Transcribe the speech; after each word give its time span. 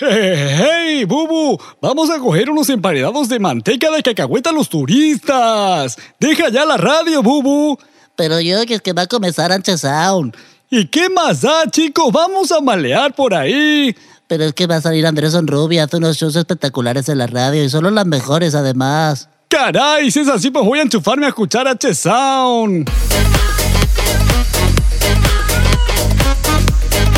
¡Hey, 0.00 1.04
Bubu! 1.04 1.58
Vamos 1.82 2.08
a 2.08 2.18
coger 2.20 2.50
unos 2.50 2.68
emparedados 2.70 3.28
de 3.28 3.40
manteca 3.40 3.90
de 3.90 4.00
cacahueta 4.00 4.50
a 4.50 4.52
los 4.52 4.68
turistas. 4.68 5.96
Deja 6.20 6.50
ya 6.50 6.64
la 6.64 6.76
radio, 6.76 7.20
Bubu. 7.20 7.76
Pero 8.14 8.40
yo 8.40 8.64
que 8.64 8.74
es 8.74 8.80
que 8.80 8.92
va 8.92 9.02
a 9.02 9.06
comenzar 9.08 9.50
Anche 9.50 9.76
Sound. 9.76 10.36
¿Y 10.70 10.86
qué 10.86 11.08
más 11.08 11.40
da, 11.40 11.68
chicos? 11.68 12.12
Vamos 12.12 12.52
a 12.52 12.60
malear 12.60 13.12
por 13.12 13.34
ahí. 13.34 13.96
Pero 14.28 14.44
es 14.44 14.52
que 14.52 14.68
va 14.68 14.76
a 14.76 14.80
salir 14.80 15.04
Andrés 15.04 15.34
Onrubia, 15.34 15.84
hace 15.84 15.96
unos 15.96 16.16
shows 16.16 16.36
espectaculares 16.36 17.08
en 17.08 17.18
la 17.18 17.26
radio 17.26 17.64
y 17.64 17.68
solo 17.68 17.90
las 17.90 18.06
mejores 18.06 18.54
además. 18.54 19.28
Caray, 19.48 20.12
si 20.12 20.20
es 20.20 20.28
así, 20.28 20.50
pues 20.50 20.64
voy 20.64 20.78
a 20.78 20.82
enchufarme 20.82 21.26
a 21.26 21.30
escuchar 21.30 21.66
H 21.66 21.92
Sound. 21.94 22.88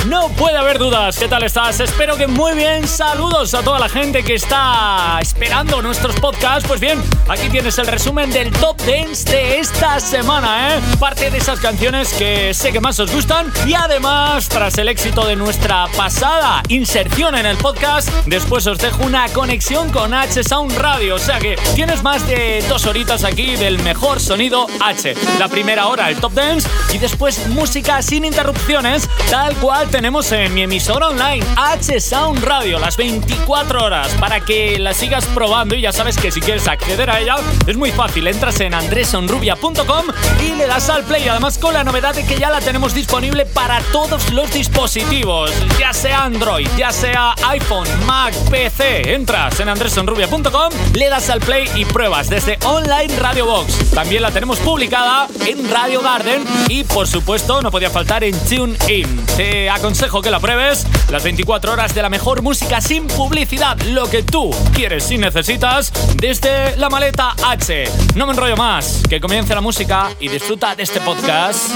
No 0.06 0.28
puede 0.30 0.56
haber 0.56 0.78
dudas. 0.78 1.18
¿Qué 1.18 1.28
tal 1.28 1.42
estás? 1.42 1.78
Espero 1.78 2.16
que 2.16 2.26
muy 2.26 2.54
bien. 2.54 2.88
Saludos 2.88 3.52
a 3.52 3.62
toda 3.62 3.78
la 3.78 3.88
gente 3.88 4.22
que 4.22 4.34
está 4.34 5.18
esperando 5.20 5.82
nuestros 5.82 6.18
podcasts. 6.18 6.66
Pues 6.66 6.80
bien, 6.80 7.02
aquí 7.28 7.50
tienes 7.50 7.78
el 7.78 7.86
resumen 7.86 8.30
del 8.32 8.50
Top 8.50 8.78
Dance 8.78 9.30
de 9.30 9.58
esta 9.58 10.00
semana, 10.00 10.74
¿eh? 10.74 10.80
Parte 10.98 11.30
de 11.30 11.36
esas 11.36 11.60
canciones 11.60 12.14
que 12.14 12.54
sé 12.54 12.72
que 12.72 12.80
más 12.80 12.98
os 12.98 13.12
gustan. 13.12 13.52
Y 13.66 13.74
además, 13.74 14.48
tras 14.48 14.78
el 14.78 14.88
éxito 14.88 15.26
de 15.26 15.36
nuestra 15.36 15.86
pasada 15.96 16.62
inserción 16.68 17.34
en 17.36 17.44
el 17.44 17.58
podcast, 17.58 18.08
después 18.24 18.66
os 18.66 18.78
dejo 18.78 19.04
una 19.04 19.28
conexión 19.28 19.90
con 19.90 20.14
H 20.14 20.42
Sound 20.44 20.78
Radio. 20.78 21.16
O 21.16 21.18
sea 21.18 21.38
que 21.38 21.56
tienes 21.74 22.02
más 22.02 22.26
de 22.26 22.64
dos 22.70 22.86
horitas 22.86 23.22
aquí 23.22 23.54
del 23.56 23.78
mejor 23.80 24.18
sonido 24.18 24.66
H. 24.80 25.14
La 25.38 25.48
primera 25.48 25.88
hora, 25.88 26.08
el 26.08 26.16
Top 26.16 26.32
Dance. 26.32 26.66
Y 26.94 26.98
después 26.98 27.46
música 27.48 28.00
sin 28.00 28.24
interrupciones, 28.24 29.06
tal 29.30 29.54
cual 29.56 29.89
tenemos 29.90 30.30
en 30.30 30.54
mi 30.54 30.62
emisora 30.62 31.08
online 31.08 31.44
H 31.56 32.00
Sound 32.00 32.44
Radio 32.44 32.78
las 32.78 32.96
24 32.96 33.84
horas 33.84 34.08
para 34.20 34.40
que 34.40 34.78
la 34.78 34.94
sigas 34.94 35.26
probando 35.26 35.74
y 35.74 35.80
ya 35.80 35.92
sabes 35.92 36.16
que 36.16 36.30
si 36.30 36.40
quieres 36.40 36.68
acceder 36.68 37.10
a 37.10 37.18
ella 37.18 37.36
es 37.66 37.76
muy 37.76 37.90
fácil, 37.90 38.26
entras 38.28 38.60
en 38.60 38.72
andresonrubia.com 38.74 40.06
y 40.44 40.54
le 40.54 40.66
das 40.66 40.88
al 40.90 41.02
play, 41.04 41.26
además 41.26 41.58
con 41.58 41.74
la 41.74 41.82
novedad 41.82 42.14
de 42.14 42.24
que 42.24 42.38
ya 42.38 42.50
la 42.50 42.60
tenemos 42.60 42.94
disponible 42.94 43.46
para 43.46 43.80
todos 43.92 44.30
los 44.32 44.52
dispositivos, 44.52 45.50
ya 45.78 45.92
sea 45.92 46.24
Android, 46.24 46.68
ya 46.76 46.92
sea 46.92 47.34
iPhone, 47.48 47.88
Mac, 48.06 48.32
PC, 48.48 49.14
entras 49.14 49.58
en 49.58 49.68
andresonrubia.com, 49.68 50.72
le 50.94 51.08
das 51.08 51.30
al 51.30 51.40
play 51.40 51.68
y 51.74 51.84
pruebas 51.84 52.30
desde 52.30 52.58
Online 52.64 53.16
Radio 53.18 53.46
Box. 53.46 53.90
También 53.90 54.22
la 54.22 54.30
tenemos 54.30 54.58
publicada 54.60 55.26
en 55.46 55.68
Radio 55.70 56.00
Garden 56.00 56.44
y 56.68 56.84
por 56.84 57.08
supuesto 57.08 57.60
no 57.60 57.70
podía 57.70 57.90
faltar 57.90 58.22
en 58.22 58.38
TuneIn. 58.38 59.26
Te 59.36 59.68
consejo 59.80 60.22
que 60.22 60.30
la 60.30 60.40
pruebes. 60.40 60.86
Las 61.10 61.24
24 61.24 61.72
horas 61.72 61.94
de 61.94 62.02
la 62.02 62.08
mejor 62.08 62.42
música 62.42 62.80
sin 62.80 63.06
publicidad. 63.06 63.78
Lo 63.88 64.08
que 64.08 64.22
tú 64.22 64.50
quieres 64.74 65.10
y 65.10 65.18
necesitas 65.18 65.92
desde 66.16 66.76
la 66.76 66.88
maleta 66.88 67.34
H. 67.44 67.84
No 68.14 68.26
me 68.26 68.32
enrollo 68.32 68.56
más. 68.56 69.02
Que 69.08 69.20
comience 69.20 69.54
la 69.54 69.60
música 69.60 70.10
y 70.20 70.28
disfruta 70.28 70.74
de 70.74 70.82
este 70.82 71.00
podcast. 71.00 71.70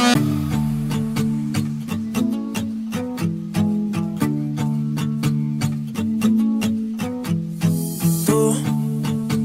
Tú 8.26 8.56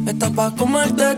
estás 0.08 0.52
comerte. 0.54 1.18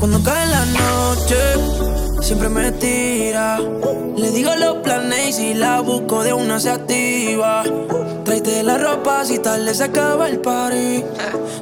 Cuando 0.00 0.22
cae 0.22 0.46
la 0.46 0.64
noche 0.64 1.36
siempre 2.22 2.48
me 2.48 2.72
tira. 2.72 3.58
Le 4.16 4.30
digo 4.30 4.54
los 4.56 4.76
planes 4.78 5.28
y 5.28 5.32
si 5.32 5.54
la 5.54 5.80
busco 5.82 6.24
de 6.24 6.32
una 6.32 6.58
se 6.58 6.70
activa. 6.70 7.62
Tráete 8.24 8.62
la 8.62 8.78
ropa 8.78 9.26
si 9.26 9.38
tal 9.40 9.66
le 9.66 9.72
acaba 9.72 10.26
el 10.26 10.38
party. 10.38 11.04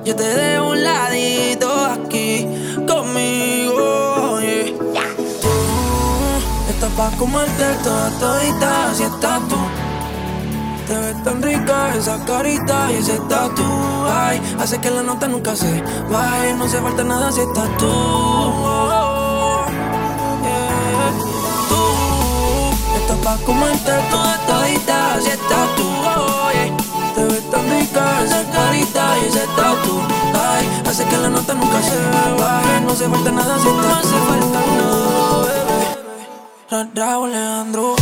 Yo 0.04 0.15
te 0.15 0.22
dejo 0.22 0.71
un 0.71 0.84
ladito 0.84 1.69
aquí 1.87 2.47
conmigo. 2.87 4.38
Yeah. 4.41 5.16
Tú 5.43 6.71
estás 6.71 6.93
pa' 6.93 7.10
comerte 7.19 7.65
toda 7.82 8.10
todita 8.21 8.94
si 8.94 9.03
estás 9.03 9.48
tú. 9.48 9.88
Te 10.88 10.97
ves 10.97 11.22
tan 11.22 11.43
rica 11.43 11.94
esa 11.94 12.19
carita 12.25 12.91
y 12.91 12.94
ese 12.94 13.19
tatu 13.28 13.62
Ay, 14.10 14.41
hace 14.59 14.81
que 14.81 14.91
la 14.91 15.03
nota 15.03 15.28
nunca 15.28 15.54
se 15.54 15.82
baje 16.10 16.54
No 16.54 16.66
se 16.66 16.81
falta 16.81 17.04
nada 17.04 17.31
si 17.31 17.41
estás 17.41 17.76
tú 17.76 18.98
pa' 23.28 23.37
comerte 23.44 23.93
toda 24.10 24.38
todita 24.47 25.21
Si 25.21 25.28
estás 25.28 25.69
tú, 25.77 25.87
oye 26.48 26.72
Te 27.15 27.25
ves 27.25 27.50
tan 27.50 27.65
rica 27.71 28.25
esa 28.25 28.43
carita 28.50 29.19
y 29.19 29.28
ese 29.28 29.44
tatu 29.56 30.00
Ay, 30.32 30.65
hace 30.88 31.04
que 31.04 31.16
la 31.19 31.28
nota 31.28 31.53
nunca 31.54 31.82
se 31.82 31.98
baje 32.41 32.81
No 32.87 32.94
se 32.94 33.09
falta 33.09 33.31
nada 33.31 33.59
si 33.59 33.69
estás 33.69 34.04
No 34.06 34.19
falta 34.31 34.60
nada, 34.78 35.38
bebé. 36.71 37.03
Alejandro 37.03 37.97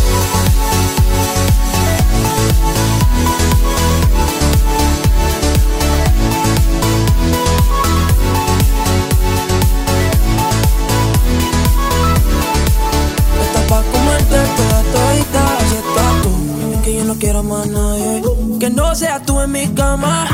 quiero 17.18 17.42
más 17.42 17.66
nadie 17.66 18.22
que 18.60 18.70
no 18.70 18.94
seas 18.94 19.24
tú 19.24 19.40
en 19.40 19.52
mi 19.52 19.68
cama. 19.68 20.26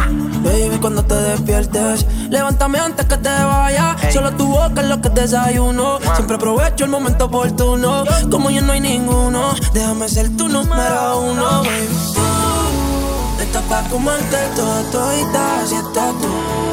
Baby, 0.43 0.79
cuando 0.81 1.05
te 1.05 1.15
despiertes, 1.15 2.07
levántame 2.29 2.79
antes 2.79 3.07
que 3.07 3.17
te 3.17 3.29
vaya. 3.29 3.97
Solo 4.13 4.33
tu 4.33 4.47
boca 4.47 4.81
es 4.81 4.89
lo 4.89 5.01
que 5.01 5.09
desayuno. 5.09 5.99
Siempre 6.15 6.37
aprovecho 6.37 6.85
el 6.85 6.91
momento 6.91 7.27
oportuno. 7.27 8.05
Como 8.31 8.51
yo 8.51 8.63
no 8.63 8.73
hay 8.73 8.81
ninguno, 8.81 9.55
déjame 9.73 10.09
ser 10.09 10.37
tu 10.37 10.49
número 10.49 11.21
uno, 11.21 11.63
baby. 11.63 11.89
Tú 13.37 13.43
estás 13.43 13.63
pa' 13.65 13.83
comerte 13.89 14.37
toda 14.57 14.83
todita, 14.91 15.67
si 15.67 15.75
estás 15.77 16.13
tú. 16.21 16.72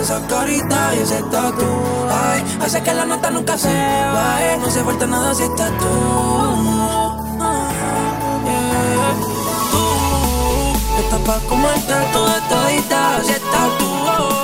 Esa 0.00 0.26
carita 0.26 0.94
y 0.94 0.98
ese 0.98 1.22
tatu. 1.30 1.66
Ay, 2.10 2.42
hace 2.60 2.82
que 2.82 2.92
la 2.92 3.04
nota 3.04 3.30
nunca 3.30 3.56
se 3.56 3.68
vaya. 3.68 4.56
No 4.56 4.70
se 4.70 4.82
falta 4.82 5.06
nada 5.06 5.34
si 5.34 5.44
estás 5.44 5.70
tú. 5.78 7.32
Estás 10.98 11.20
pa' 11.20 11.40
comerte 11.48 11.94
toda 12.12 12.40
todita 12.48 13.20
Si 13.24 13.32
estás 13.32 13.78
tú, 13.78 13.86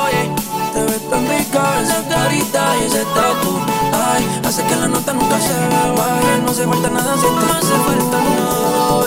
oye 0.05 0.31
Te 0.73 0.83
ves 0.83 1.11
tan 1.11 1.27
rica 1.29 1.81
esa 1.83 2.07
carita 2.09 2.77
y 2.77 2.85
ese 2.85 3.05
tatu. 3.15 3.59
Ay, 3.93 4.41
hace 4.45 4.63
que 4.65 4.77
la 4.77 4.89
nota 4.89 5.13
nunca 5.15 5.39
se 5.41 5.55
vaya 5.99 6.39
No 6.45 6.53
se 6.53 6.67
falta 6.67 6.91
nada 6.91 7.17
si 7.17 7.27
estás 7.27 7.45
No 7.45 7.55
hace 7.55 7.77
falta 7.87 8.19
nada, 8.29 8.99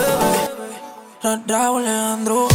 bebé. 1.22 1.42
Raúl 1.46 1.86
Alejandro 1.86 2.48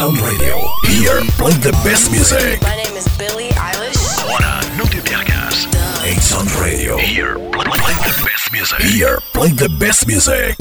Sound 0.00 0.18
Radio. 0.20 0.56
Here, 0.84 1.20
play 1.36 1.52
the 1.60 1.72
best 1.84 2.10
music. 2.10 2.62
My 2.62 2.74
name 2.74 2.96
is 2.96 3.06
Billie 3.18 3.50
Eilish. 3.50 4.18
Ahora, 4.24 4.62
no 4.78 4.84
te 4.84 4.98
pierdas. 5.02 5.68
Eight 6.02 6.22
Sound 6.22 6.50
Radio. 6.52 6.96
Here, 6.96 7.34
play, 7.34 7.64
play 7.64 7.92
the 7.92 8.22
best 8.24 8.50
music. 8.50 8.80
Here, 8.80 9.18
play 9.34 9.50
the 9.50 9.68
best 9.68 10.06
music. 10.06 10.56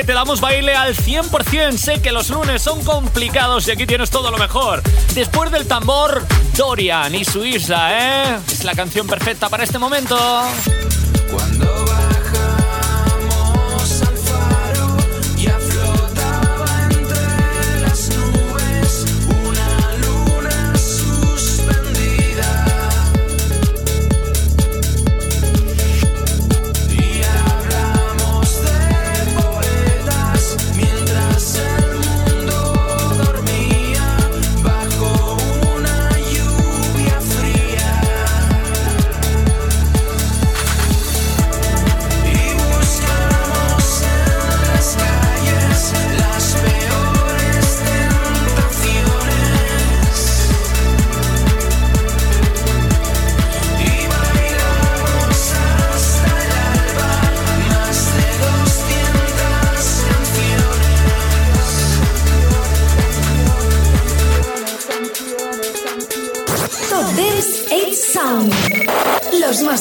que 0.00 0.06
te 0.06 0.12
damos 0.14 0.40
baile 0.40 0.74
al 0.74 0.96
100%. 0.96 1.76
Sé 1.76 2.00
que 2.00 2.10
los 2.10 2.30
lunes 2.30 2.62
son 2.62 2.82
complicados 2.84 3.68
y 3.68 3.72
aquí 3.72 3.86
tienes 3.86 4.08
todo 4.08 4.30
lo 4.30 4.38
mejor. 4.38 4.82
Después 5.14 5.50
del 5.50 5.66
tambor, 5.66 6.24
Dorian 6.56 7.14
y 7.14 7.22
su 7.26 7.44
isla, 7.44 8.32
¿eh? 8.32 8.38
Es 8.50 8.64
la 8.64 8.74
canción 8.74 9.06
perfecta 9.06 9.50
para 9.50 9.62
este 9.62 9.78
momento. 9.78 10.16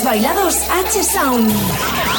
bailados 0.09 0.55
H-Sound. 0.71 2.18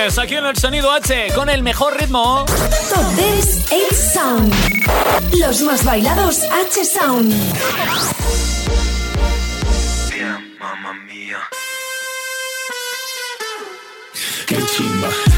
lunes 0.00 0.18
aquí 0.18 0.36
en 0.36 0.46
el 0.46 0.56
Sonido 0.56 0.90
H 0.92 1.28
con 1.34 1.48
el 1.48 1.62
mejor 1.62 1.98
ritmo. 1.98 2.44
Top 2.46 3.14
10 3.16 3.66
H 3.66 3.94
Sound. 4.14 4.54
Los 5.38 5.62
más 5.62 5.84
bailados 5.84 6.42
H 6.44 6.84
Sound. 6.84 7.32
Damn, 10.10 10.58
mamma 10.58 10.92
mía. 11.04 11.38
Qué 14.46 14.58
chimba. 14.66 15.29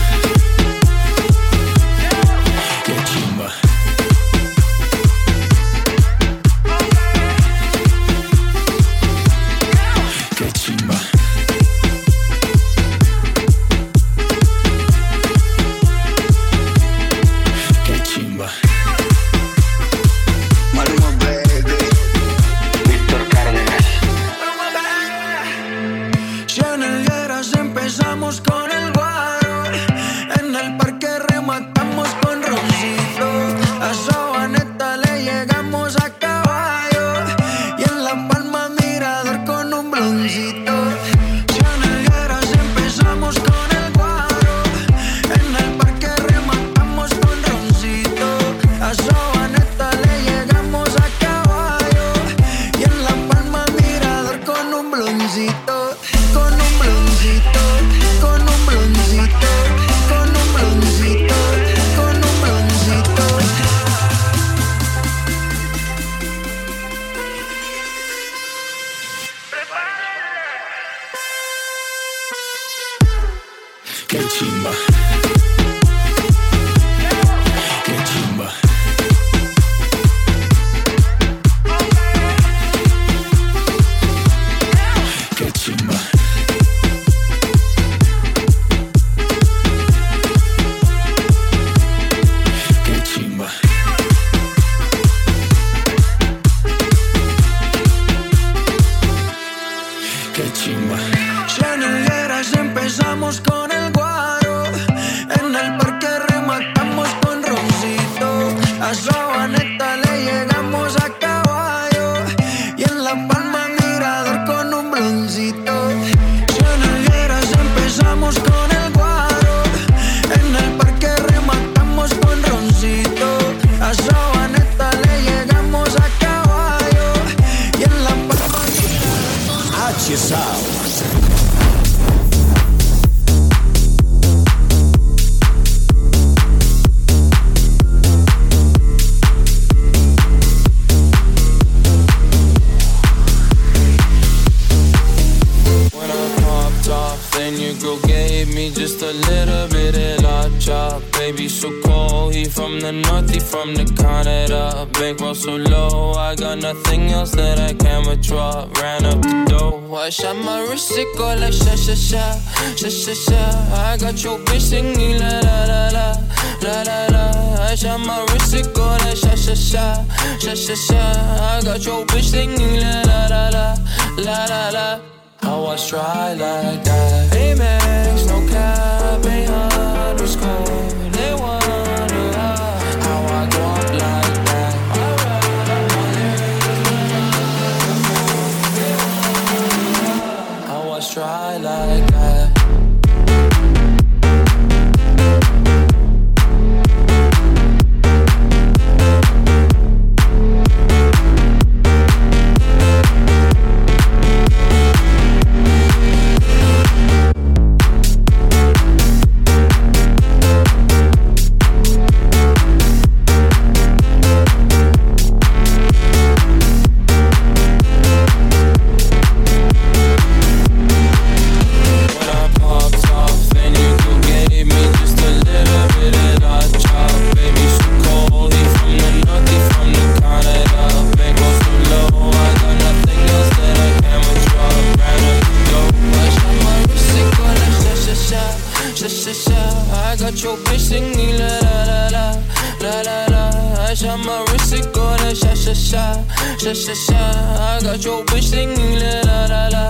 sha 245.92 246.24
sha 246.62 246.72
sha 246.74 246.94
sha. 247.06 247.22
I 247.68 247.80
got 247.82 248.04
your 248.04 248.24
bitch 248.24 248.48
singing 248.50 248.94
la 249.02 249.14
la 249.28 249.68
la 249.74 249.84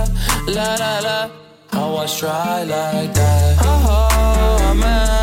la 0.57 0.69
la 0.81 0.91
la. 1.07 1.17
How 1.71 1.97
I 1.97 2.05
try 2.05 2.63
like 2.63 3.13
that. 3.13 3.57
Oh, 3.61 4.67
oh 4.69 4.73
man. 4.75 5.22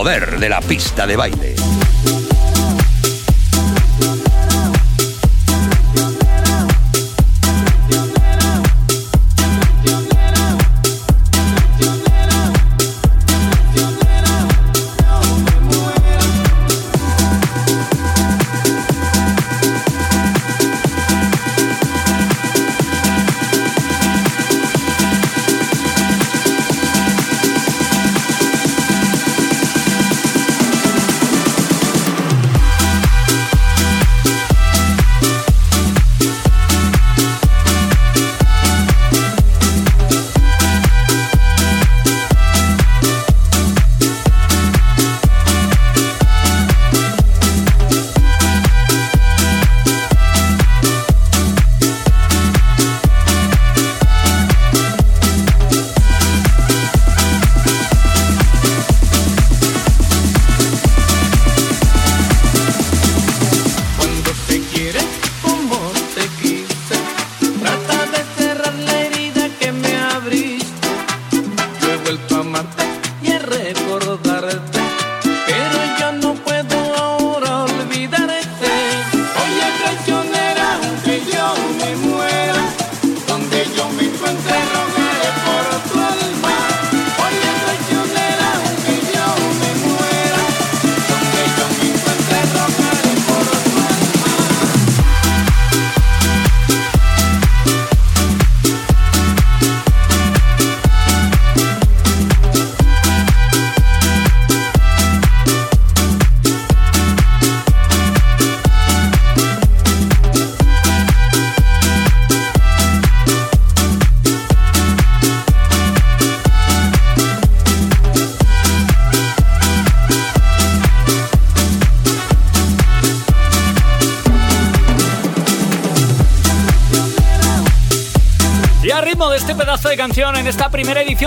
poder 0.00 0.40
de 0.40 0.48
la 0.48 0.62
pista 0.62 1.06
de 1.06 1.14
baile. 1.14 1.49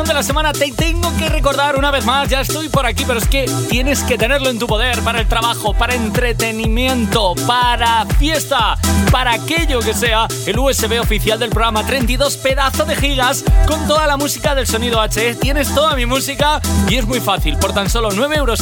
De 0.02 0.14
la 0.16 0.24
semana, 0.24 0.52
te 0.54 0.72
tengo 0.72 1.16
que 1.18 1.30
recordar 1.30 1.76
una 1.76 1.92
vez 1.92 2.04
más, 2.04 2.28
ya 2.28 2.42
estoy 2.42 2.68
por 2.68 2.84
aquí, 2.84 3.04
pero 3.06 3.20
es 3.20 3.28
que 3.28 3.46
tienes 3.70 4.02
que 4.02 4.18
tenerlo 4.18 4.50
en 4.50 4.58
tu 4.58 4.66
poder 4.66 5.00
para 5.02 5.20
el 5.20 5.28
trabajo, 5.28 5.76
para 5.76 5.94
entretenimiento, 5.94 7.36
para 7.46 8.04
fiesta, 8.18 8.76
para 9.12 9.34
aquello 9.34 9.82
que 9.82 9.94
sea 9.94 10.28
el 10.48 10.58
USB 10.58 11.00
oficial 11.00 11.38
del 11.38 11.52
programa. 11.52 11.86
32 11.86 12.38
pedazo 12.38 12.86
de 12.86 12.96
gigas 12.96 13.46
con 13.68 13.88
toda 13.88 14.08
la 14.08 14.18
música 14.18 14.56
del 14.56 14.68
sonido 14.68 15.00
H. 15.02 15.36
Tienes 15.36 15.74
toda 15.74 15.96
mi 15.96 16.06
música 16.06 16.62
y 16.90 16.96
es 16.96 17.06
muy 17.06 17.20
fácil, 17.20 17.58
por 17.58 17.74
tan 17.74 17.90
solo 17.90 18.10
9,90 18.12 18.38
euros 18.38 18.62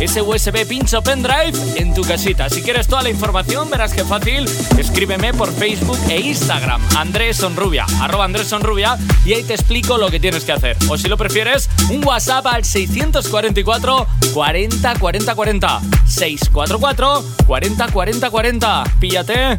ese 0.00 0.22
USB 0.22 0.66
pincho 0.66 1.02
pendrive 1.02 1.52
en 1.76 1.94
tu 1.94 2.02
casita. 2.02 2.48
Si 2.48 2.62
quieres 2.62 2.86
toda 2.86 3.02
la 3.02 3.10
información, 3.10 3.70
verás 3.70 3.92
que 3.92 4.04
fácil, 4.04 4.48
escríbeme 4.78 5.34
por 5.34 5.52
Facebook 5.52 5.98
e 6.08 6.20
Instagram, 6.20 6.80
Andrés 6.96 7.36
Sonrubia, 7.38 7.86
arroba 8.00 8.24
Andrés 8.24 8.48
Sonrubia, 8.48 8.98
y 9.24 9.32
ahí 9.32 9.42
te 9.42 9.54
explico 9.54 9.98
lo 9.98 10.10
que 10.10 10.20
tienes 10.20 10.44
que 10.44 10.52
hacer. 10.52 10.76
O 10.88 10.96
si 10.96 11.08
lo 11.08 11.16
prefieres, 11.16 11.68
un 11.90 12.04
WhatsApp 12.04 12.46
al 12.46 12.64
644 12.64 14.06
40 14.32 14.98
40 14.98 15.34
40. 15.34 15.80
644 16.06 17.24
40 17.46 17.88
40 17.88 18.30
40. 18.30 18.84
Píllate 19.00 19.56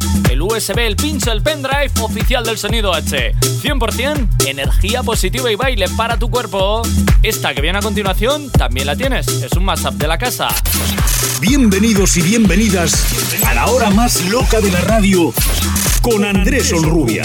USB, 0.56 0.78
el 0.78 0.96
pincho, 0.96 1.32
el 1.32 1.42
pendrive 1.42 1.90
oficial 2.00 2.42
del 2.42 2.56
sonido 2.56 2.94
H. 2.94 3.34
100% 3.62 4.46
energía 4.46 5.02
positiva 5.02 5.50
y 5.52 5.54
baile 5.54 5.86
para 5.98 6.18
tu 6.18 6.30
cuerpo. 6.30 6.80
Esta 7.22 7.52
que 7.52 7.60
viene 7.60 7.78
a 7.78 7.82
continuación 7.82 8.50
también 8.50 8.86
la 8.86 8.96
tienes. 8.96 9.28
Es 9.28 9.52
un 9.52 9.68
WhatsApp 9.68 9.94
de 9.94 10.08
la 10.08 10.16
casa. 10.16 10.48
Bienvenidos 11.40 12.16
y 12.16 12.22
bienvenidas 12.22 13.44
a 13.44 13.52
la 13.52 13.66
hora 13.66 13.90
más 13.90 14.24
loca 14.30 14.60
de 14.62 14.70
la 14.70 14.80
radio 14.80 15.34
con 16.00 16.24
Andrés 16.24 16.72
Olrubia. 16.72 17.24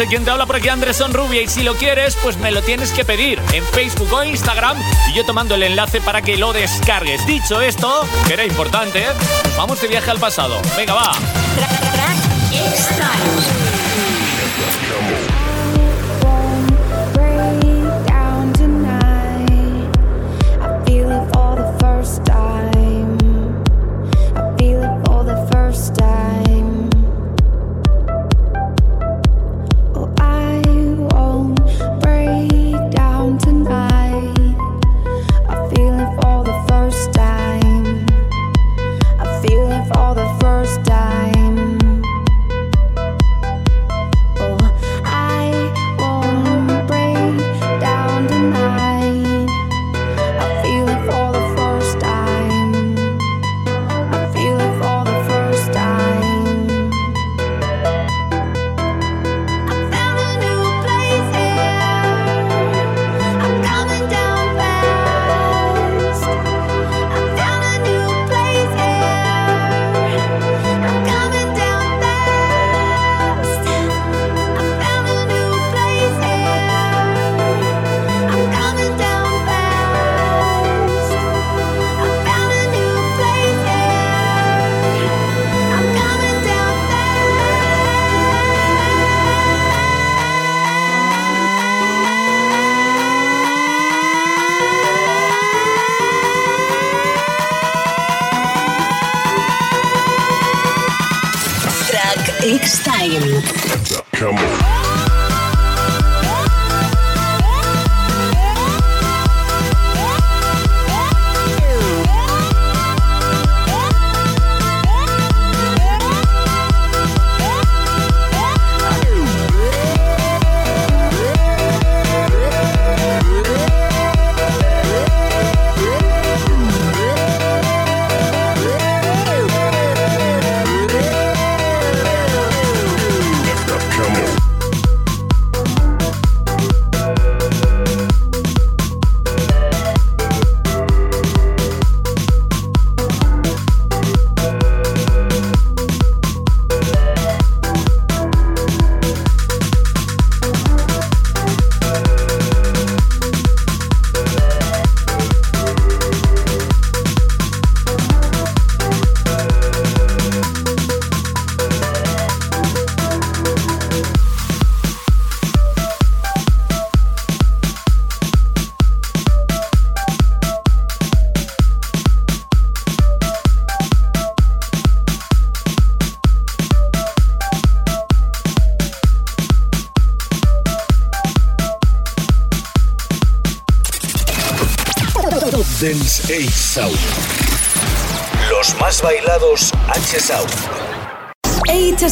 De 0.00 0.06
quien 0.06 0.24
te 0.24 0.30
habla 0.30 0.46
por 0.46 0.56
aquí 0.56 0.70
Andrés 0.70 0.96
Sonrubia 0.96 1.42
y 1.42 1.46
si 1.46 1.62
lo 1.62 1.74
quieres, 1.74 2.16
pues 2.22 2.38
me 2.38 2.50
lo 2.50 2.62
tienes 2.62 2.90
que 2.90 3.04
pedir 3.04 3.38
en 3.52 3.62
Facebook 3.62 4.10
o 4.10 4.24
Instagram 4.24 4.78
y 5.10 5.12
yo 5.12 5.26
te 5.26 5.34
mando 5.34 5.56
el 5.56 5.62
enlace 5.62 6.00
para 6.00 6.22
que 6.22 6.38
lo 6.38 6.54
descargues. 6.54 7.26
Dicho 7.26 7.60
esto, 7.60 8.08
que 8.26 8.32
era 8.32 8.46
importante, 8.46 9.04
pues 9.42 9.56
vamos 9.58 9.78
de 9.78 9.88
viaje 9.88 10.10
al 10.10 10.18
pasado. 10.18 10.56
Venga, 10.74 10.94
va. 10.94 11.12
break 15.10 15.29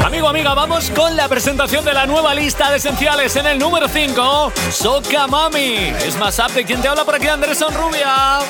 Amigo, 0.04 0.28
amiga, 0.28 0.52
vamos 0.52 0.90
con 0.90 1.16
la 1.16 1.26
presentación 1.26 1.86
de 1.86 1.94
la 1.94 2.04
nueva 2.04 2.34
lista 2.34 2.70
de 2.70 2.76
esenciales 2.76 3.34
en 3.36 3.46
el 3.46 3.58
número 3.58 3.88
5. 3.88 4.52
Soca 4.70 5.26
Mami. 5.26 5.94
Es 6.04 6.18
más 6.18 6.38
apte 6.38 6.66
quien 6.66 6.82
te 6.82 6.88
habla 6.88 7.06
por 7.06 7.14
aquí, 7.14 7.28
Andrés 7.28 7.64
Rubia. 7.74 8.40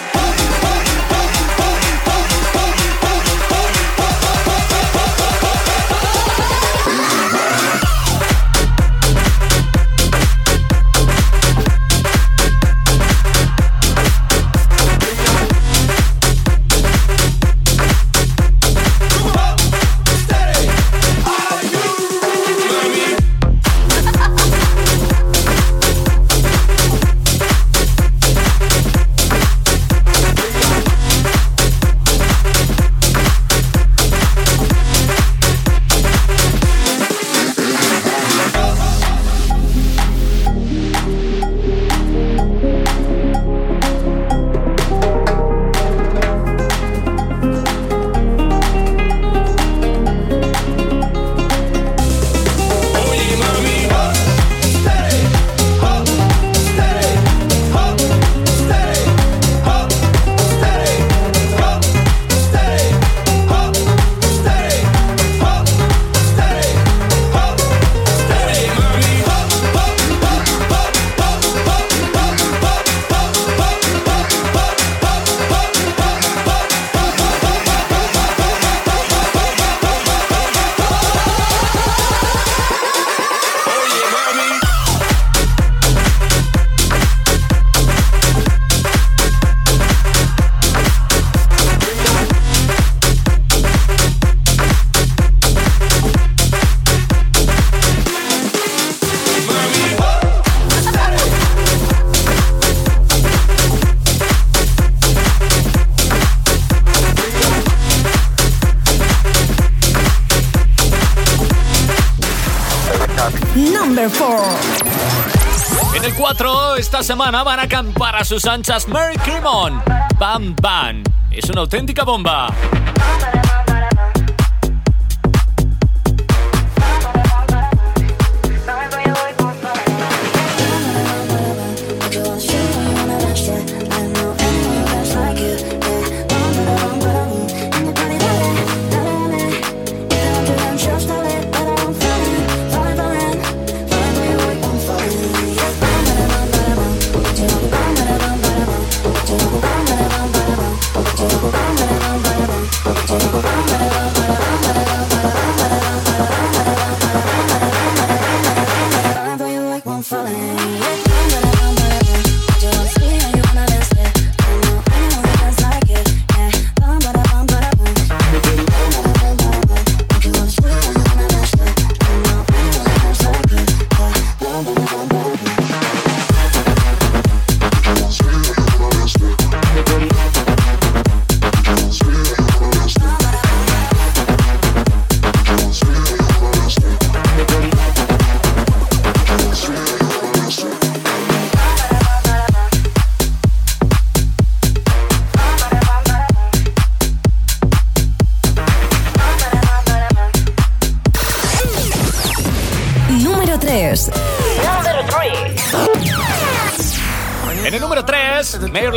Semana 117.06 117.44
van 117.44 117.60
a 117.60 117.62
acampar 117.62 118.16
a 118.16 118.24
sus 118.24 118.44
anchas 118.46 118.88
Mary 118.88 119.16
Crimon. 119.18 119.80
Bam 120.18 120.56
Bam. 120.60 121.04
Es 121.30 121.48
una 121.48 121.60
auténtica 121.60 122.02
bomba. 122.02 122.48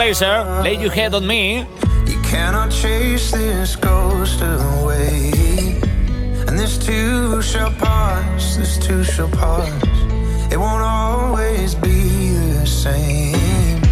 Fraser, 0.10 0.62
lay 0.64 0.74
your 0.74 0.90
head 0.90 1.14
on 1.14 1.28
me. 1.28 1.60
You 2.08 2.20
cannot 2.24 2.72
chase 2.72 3.30
this 3.30 3.76
ghost 3.76 4.42
away. 4.42 5.30
And 6.48 6.58
this 6.58 6.80
too 6.80 7.44
shall 7.44 7.70
pass, 7.74 8.58
this 8.58 8.80
too 8.80 9.04
shall 9.04 9.30
pass. 9.30 9.72
It 10.52 10.58
won't 10.58 10.82
always 10.82 11.76
be 11.76 12.32
the 12.58 12.66
same. 12.66 13.84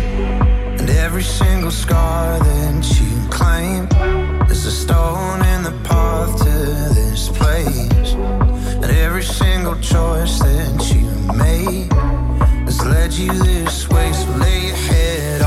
And 0.79 0.89
every 0.89 1.21
single 1.21 1.69
scar 1.69 2.39
that 2.39 2.99
you 2.99 3.29
claim 3.29 3.83
is 4.49 4.65
a 4.65 4.71
stone 4.71 5.45
in 5.53 5.61
the 5.61 5.79
path 5.83 6.35
to 6.39 6.95
this 6.95 7.29
place. 7.29 8.13
And 8.81 8.85
every 8.85 9.23
single 9.23 9.75
choice 9.75 10.39
that 10.39 10.95
you 10.95 11.11
made 11.37 11.93
has 12.65 12.83
led 12.83 13.13
you 13.13 13.31
this 13.33 13.87
way, 13.89 14.11
so 14.13 14.31
lay 14.31 14.65
your 14.65 14.75
head 14.75 15.41
on. 15.43 15.46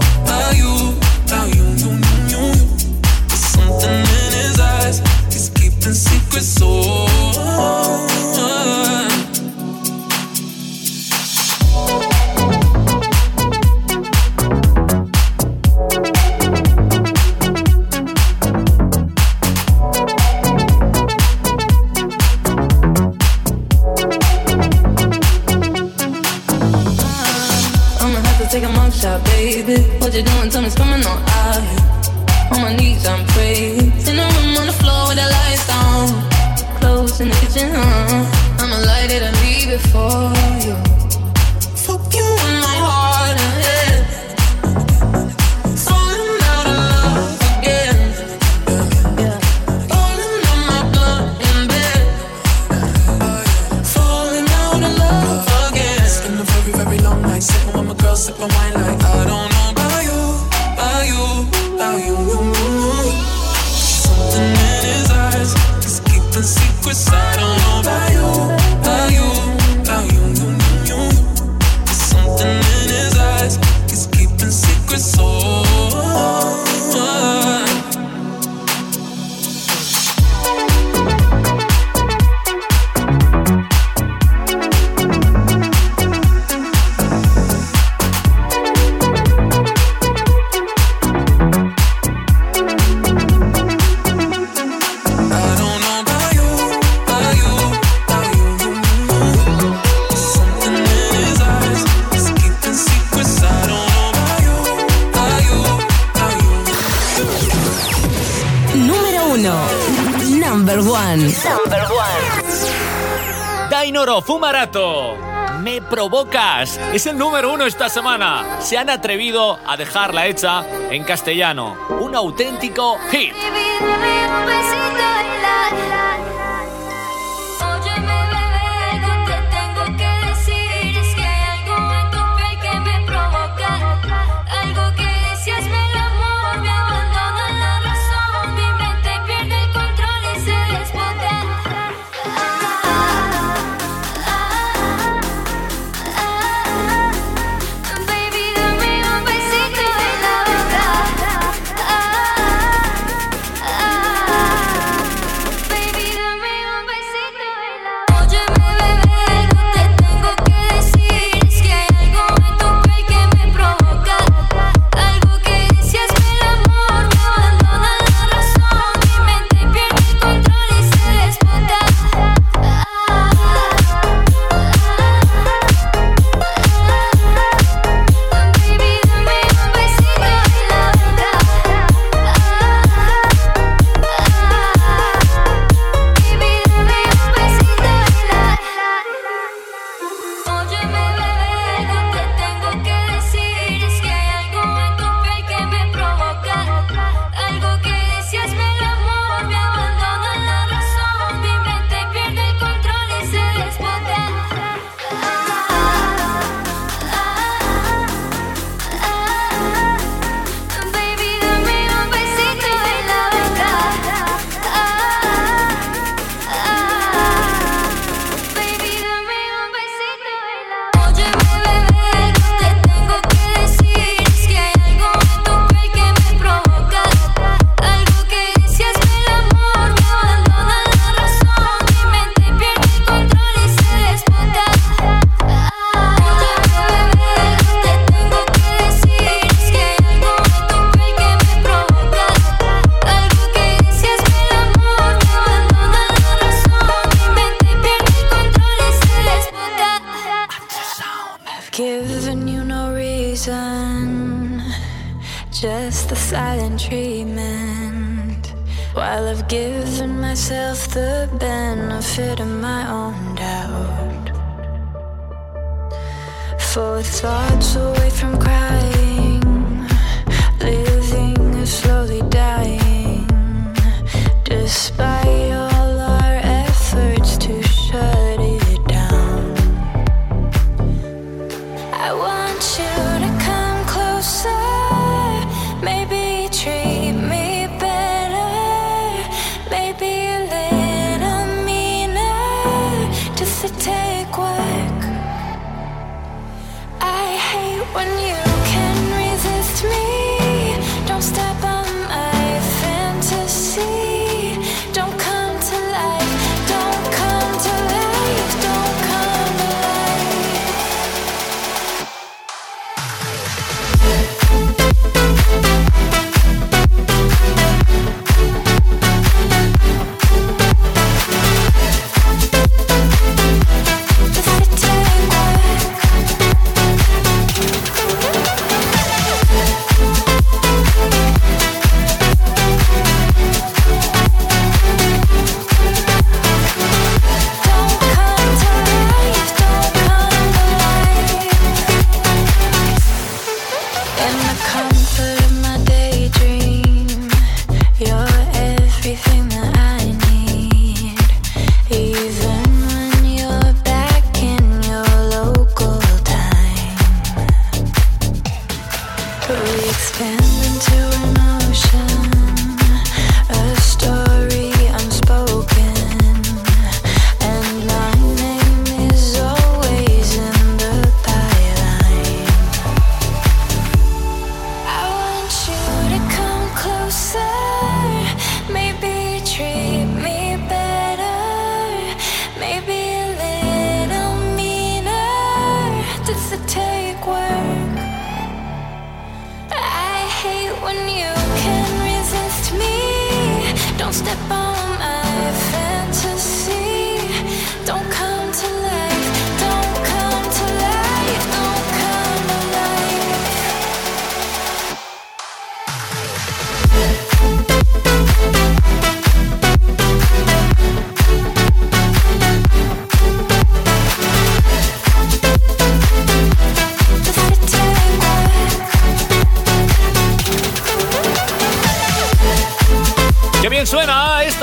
Number 110.91 111.87
one. 111.89 113.69
Dainoro 113.69 114.21
Fumarato. 114.21 115.15
Me 115.61 115.81
provocas. 115.81 116.77
Es 116.93 117.05
el 117.05 117.17
número 117.17 117.53
uno 117.53 117.65
esta 117.65 117.87
semana. 117.87 118.59
Se 118.59 118.77
han 118.77 118.89
atrevido 118.89 119.57
a 119.65 119.77
dejarla 119.77 120.27
hecha 120.27 120.65
en 120.89 121.05
castellano. 121.05 121.77
Un 122.01 122.13
auténtico 122.13 122.97
hit. 123.09 123.33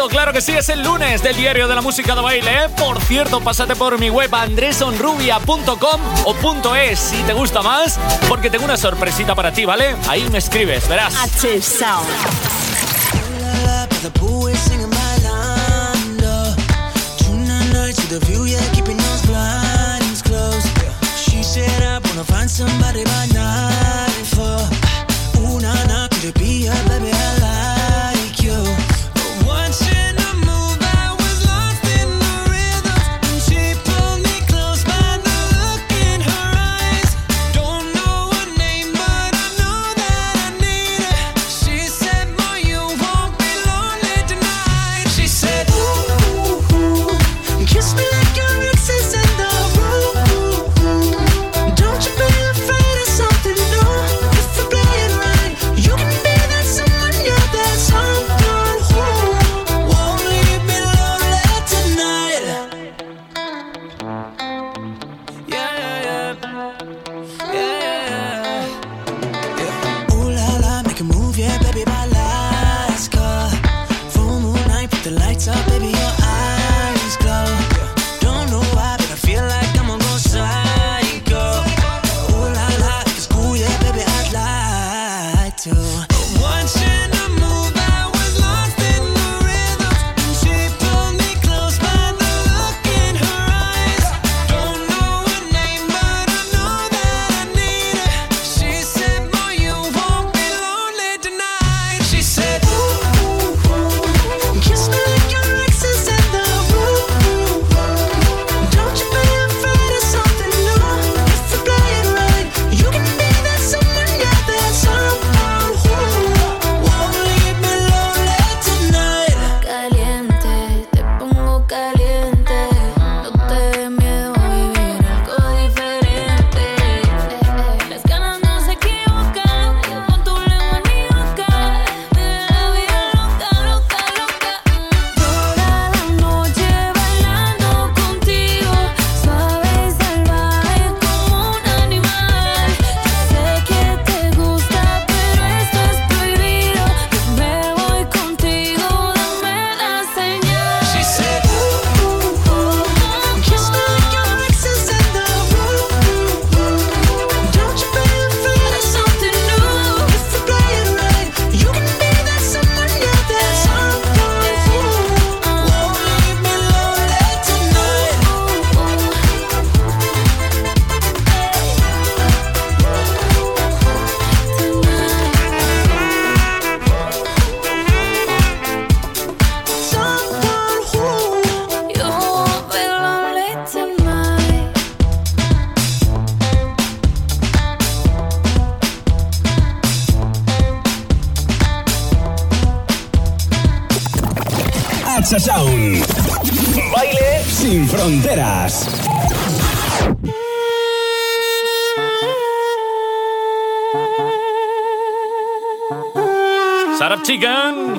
Claro 0.09 0.33
que 0.33 0.41
sí, 0.41 0.53
es 0.53 0.69
el 0.69 0.83
lunes 0.83 1.23
del 1.23 1.37
diario 1.37 1.69
de 1.69 1.75
la 1.75 1.81
música 1.81 2.15
de 2.15 2.21
baile. 2.21 2.69
Por 2.77 3.01
cierto, 3.03 3.41
pásate 3.41 3.77
por 3.77 3.99
mi 3.99 4.11
web 4.11 4.35
andresonrubia.com 4.35 6.01
o 6.25 6.35
punto 6.35 6.75
.es 6.75 6.99
si 6.99 7.23
te 7.23 7.33
gusta 7.33 7.63
más, 7.63 7.99
porque 8.29 8.51
tengo 8.51 8.65
una 8.65 8.77
sorpresita 8.77 9.35
para 9.35 9.53
ti, 9.53 9.65
¿vale? 9.65 9.97
Ahí 10.09 10.29
me 10.31 10.39
escribes, 10.39 10.89
verás. 10.89 11.15
H 11.17 11.61
Sound. 11.63 12.09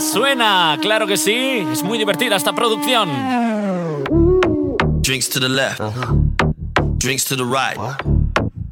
Suena, 0.10 0.78
claro 0.82 1.08
que 1.08 1.18
sí. 1.18 1.66
Es 1.72 1.84
muy 1.84 1.98
divertida 1.98 2.36
esta 2.36 2.54
producción. 2.54 3.10
Drinks 5.02 5.30
to 5.30 5.40
the 5.40 5.50
left, 5.50 5.82
drinks 6.98 7.26
to 7.26 7.36
the 7.36 7.44
right. 7.44 7.78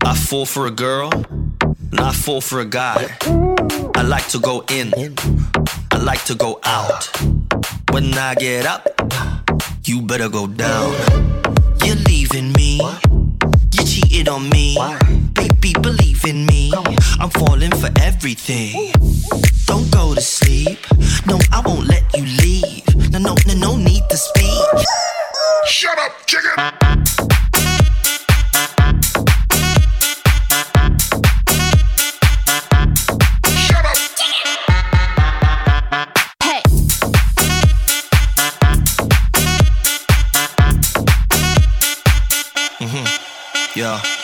I 0.06 0.14
fall 0.14 0.46
for 0.46 0.68
a 0.68 0.72
girl, 0.72 1.10
and 1.92 2.00
I 2.00 2.12
fall 2.12 2.42
for 2.42 2.60
a 2.60 2.66
guy. 2.66 3.08
I 3.96 4.04
like 4.04 4.28
to 4.30 4.40
go 4.40 4.64
in, 4.70 4.94
I 5.92 5.98
like 5.98 6.24
to 6.26 6.36
go 6.36 6.60
out. 6.64 7.10
When 7.92 8.14
I 8.14 8.36
get 8.36 8.66
up, 8.66 8.88
you 9.86 10.02
better 10.02 10.30
go 10.30 10.48
down. 10.48 10.94
You're 11.84 11.96
leaving 12.08 12.54
me, 12.54 12.80
cheated 13.98 14.30
on 14.30 14.50
me. 14.50 14.78
Baby, 15.34 15.74
believe 15.82 16.24
in 16.26 16.46
me, 16.46 16.72
I'm 17.20 17.30
falling 17.30 17.72
for 17.72 17.90
everything. 18.02 18.92
Don't 19.66 19.90
go 19.92 20.14
to 20.14 20.22
sleep, 20.22 20.80
no, 21.26 21.40
I 21.52 21.62
won't 21.66 21.88
let 21.88 22.04
you 22.16 22.26
leave. 22.44 23.12
No, 23.12 23.20
no, 23.20 23.36
no, 23.48 23.54
no 23.54 23.76
need 23.76 24.04
to 24.10 24.18
speak. 24.18 24.88
Shut 25.66 25.98
up, 25.98 26.14
chicken! 26.26 26.87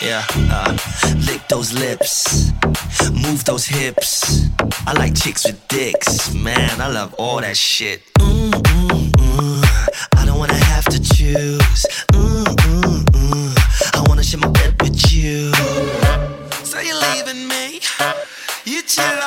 Yeah. 0.02 0.24
Uh, 0.50 0.76
lick 1.26 1.46
those 1.48 1.72
lips, 1.72 2.52
move 3.12 3.44
those 3.44 3.64
hips. 3.64 4.48
I 4.86 4.92
like 4.92 5.14
chicks 5.14 5.46
with 5.46 5.66
dicks, 5.68 6.34
man. 6.34 6.80
I 6.80 6.88
love 6.88 7.14
all 7.14 7.40
that 7.40 7.56
shit. 7.56 8.02
Mm, 8.18 8.50
mm, 8.50 9.10
mm. 9.10 9.64
I 10.16 10.26
don't 10.26 10.38
wanna 10.38 10.54
have 10.54 10.84
to 10.86 10.98
choose. 11.00 11.86
Mm, 12.12 12.44
mm, 12.44 13.04
mm. 13.04 13.96
I 13.96 14.04
wanna 14.08 14.22
share 14.22 14.40
my 14.40 14.48
bed 14.48 14.74
with 14.82 15.12
you. 15.12 15.52
So 16.64 16.80
you're 16.80 17.00
leaving 17.00 17.48
me? 17.48 17.80
You 18.64 18.82
chill 18.82 19.23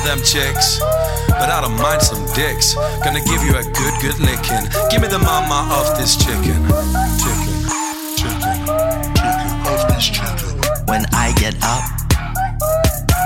love 0.00 0.18
them 0.18 0.24
chicks, 0.24 0.78
but 1.28 1.50
I 1.50 1.60
don't 1.60 1.76
mind 1.76 2.02
some 2.02 2.24
dicks. 2.34 2.74
Gonna 3.04 3.20
give 3.24 3.42
you 3.42 3.56
a 3.56 3.62
good, 3.62 3.94
good 4.00 4.18
licking. 4.20 4.64
Give 4.90 5.00
me 5.00 5.08
the 5.08 5.18
mama 5.18 5.68
of 5.74 5.98
this 5.98 6.16
chicken. 6.16 6.60
Chicken, 7.20 7.56
chicken, 8.16 8.56
chicken 9.14 9.50
of 9.66 9.80
this 9.88 10.08
chicken. 10.08 10.48
When 10.86 11.04
I 11.12 11.32
get 11.36 11.56
up, 11.62 11.84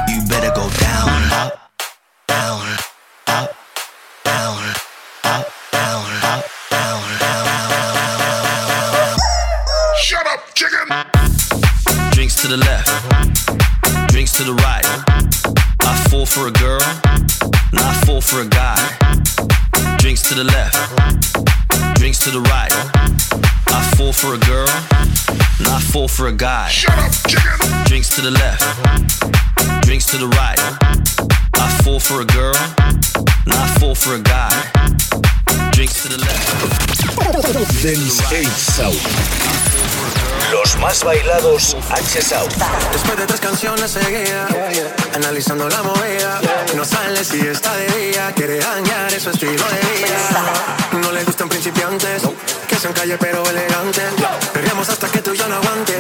you 0.09 0.27
better 0.29 0.51
go 0.55 0.68
down, 0.81 1.09
up, 1.33 1.70
down, 2.27 2.66
up, 3.29 3.55
down, 4.25 4.59
up, 5.25 5.47
down, 5.72 6.05
up, 6.11 6.31
down, 6.31 6.31
down, 6.31 6.51
down, 6.70 7.03
down, 7.20 7.39
down, 7.39 7.85
down, 7.85 8.37
down. 8.93 9.18
Shut 10.03 10.27
up, 10.27 10.41
chicken! 10.55 10.89
Drinks 12.12 12.37
to 12.43 12.49
the 12.49 12.57
left, 12.57 14.09
drinks 14.11 14.33
to 14.39 14.45
the 14.45 14.55
right. 14.55 14.85
I 15.87 15.95
fall 16.09 16.26
for 16.26 16.49
a 16.49 16.51
girl, 16.51 16.82
and 17.70 17.78
I 17.78 17.93
fall 18.07 18.20
for 18.20 18.41
a 18.41 18.47
guy. 18.47 18.76
Drinks 19.99 20.22
to 20.28 20.35
the 20.35 20.45
left, 20.45 20.76
drinks 21.97 22.18
to 22.20 22.30
the 22.30 22.41
right. 22.41 22.72
I 23.68 23.82
fall 23.97 24.12
for 24.12 24.35
a 24.35 24.39
girl, 24.39 24.68
and 25.59 25.68
I 25.68 25.80
fall 25.80 26.09
for 26.09 26.28
a 26.28 26.32
guy. 26.32 26.68
Shut 26.68 26.99
up, 26.99 27.12
chicken! 27.28 27.85
Drinks 27.85 28.14
to 28.16 28.20
the 28.22 28.30
left, 28.30 28.62
drinks 29.85 30.07
to 30.07 30.18
the 30.18 30.28
right. 30.28 30.59
I 31.55 31.68
fall 31.82 32.01
for 32.01 32.20
a 32.20 32.26
girl, 32.26 32.57
and 33.45 33.53
I 33.53 33.66
fall 33.78 33.95
for 33.95 34.14
a 34.14 34.20
guy. 34.20 35.34
Drinks 35.73 36.03
to 36.03 36.09
the 36.09 36.19
left. 36.19 37.83
Dance 37.83 38.23
8 38.33 38.47
Sound. 38.49 38.99
Los 40.53 40.77
más 40.79 41.03
bailados 41.05 41.77
H 41.91 42.23
Sound. 42.23 42.51
Después 42.93 43.19
de 43.19 43.27
tres 43.27 43.41
canciones 43.41 43.91
seguidas, 43.91 44.51
analizando 45.15 45.69
la 45.69 45.83
movida, 45.83 46.41
no 46.77 46.85
sale 46.85 47.25
si 47.25 47.41
está 47.41 47.75
de 47.77 47.87
día, 47.89 48.33
quiere 48.35 48.59
dañar 48.59 49.11
su 49.21 49.31
estilo 49.31 49.53
de 49.53 49.99
vida. 49.99 51.01
No 51.01 51.13
le 51.13 51.25
gustan 51.25 51.49
principiantes, 51.49 52.23
que 52.69 52.77
sean 52.77 52.93
calle 52.93 53.17
pero 53.19 53.43
elegantes. 53.49 54.05
Perreamos 54.53 54.89
hasta 54.89 55.09
que 55.09 55.21
tú 55.21 55.33
y 55.35 55.37
yo 55.39 55.49
no 55.49 55.57
aguante. 55.57 55.95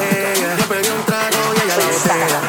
Yo 0.58 0.66
pedí 0.66 0.88
un 0.88 1.04
trago 1.04 1.54
y 1.56 1.64
ella 1.64 1.76
la 1.76 1.86
botella. 1.86 2.40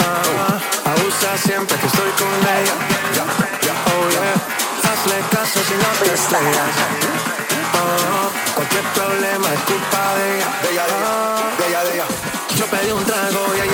Ah, 0.00 0.90
abusa 0.90 1.36
siempre 1.46 1.76
que 1.76 1.86
estoy 1.86 2.10
con 2.18 2.28
ella. 2.28 3.03
Oh 5.54 5.60
caso 5.60 5.68
si 5.68 5.74
no 5.74 5.88
te 6.02 6.14
estrellas. 6.14 6.74
Ah, 7.74 8.28
cualquier 8.54 8.82
problema 8.94 9.54
es 9.54 9.60
culpa 9.60 10.14
de 10.16 10.36
ella. 10.36 10.48
De 10.62 10.72
ella, 10.72 10.86
de 10.86 10.94
ella, 10.94 11.14
de 11.58 11.66
ella, 11.68 11.84
de 11.84 11.94
ella. 11.94 12.06
Yo 12.56 12.66
pedí 12.66 12.90
un 12.90 13.04
trago 13.04 13.54
y 13.56 13.60
ella. 13.60 13.73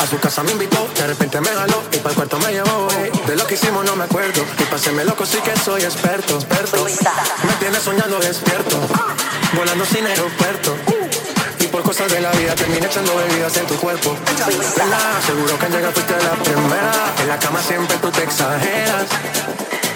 A 0.00 0.06
su 0.06 0.18
casa 0.18 0.42
me 0.42 0.52
invitó, 0.52 0.88
de 0.94 1.06
repente 1.06 1.40
me 1.40 1.48
jaló 1.48 1.82
y 1.92 1.96
para 1.98 2.10
el 2.10 2.16
cuarto 2.16 2.38
me 2.38 2.52
llevó. 2.52 2.88
De 3.26 3.36
lo 3.36 3.46
que 3.46 3.54
hicimos 3.54 3.84
no 3.84 3.96
me 3.96 4.04
acuerdo, 4.04 4.44
y 4.58 4.62
paséme 4.64 5.04
loco 5.04 5.26
sí 5.26 5.38
que 5.38 5.56
soy 5.56 5.82
experto, 5.82 6.36
experto. 6.36 6.84
Me 6.84 7.52
tiene 7.58 7.80
soñando 7.80 8.18
despierto, 8.18 8.76
volando 9.54 9.84
sin 9.84 10.06
aeropuerto. 10.06 10.76
Y 11.60 11.66
por 11.66 11.82
cosas 11.82 12.10
de 12.10 12.20
la 12.20 12.30
vida 12.32 12.54
terminé 12.54 12.86
echando 12.86 13.14
bebidas 13.16 13.56
en 13.56 13.66
tu 13.66 13.74
cuerpo. 13.76 14.16
Nena, 14.76 14.98
seguro 15.26 15.58
que 15.58 15.66
al 15.66 15.72
llegar 15.72 15.92
fuiste 15.92 16.14
la 16.14 16.30
primera. 16.42 17.14
En 17.20 17.28
la 17.28 17.38
cama 17.38 17.60
siempre 17.60 17.96
tú 17.98 18.10
te 18.10 18.22
exageras. 18.22 19.06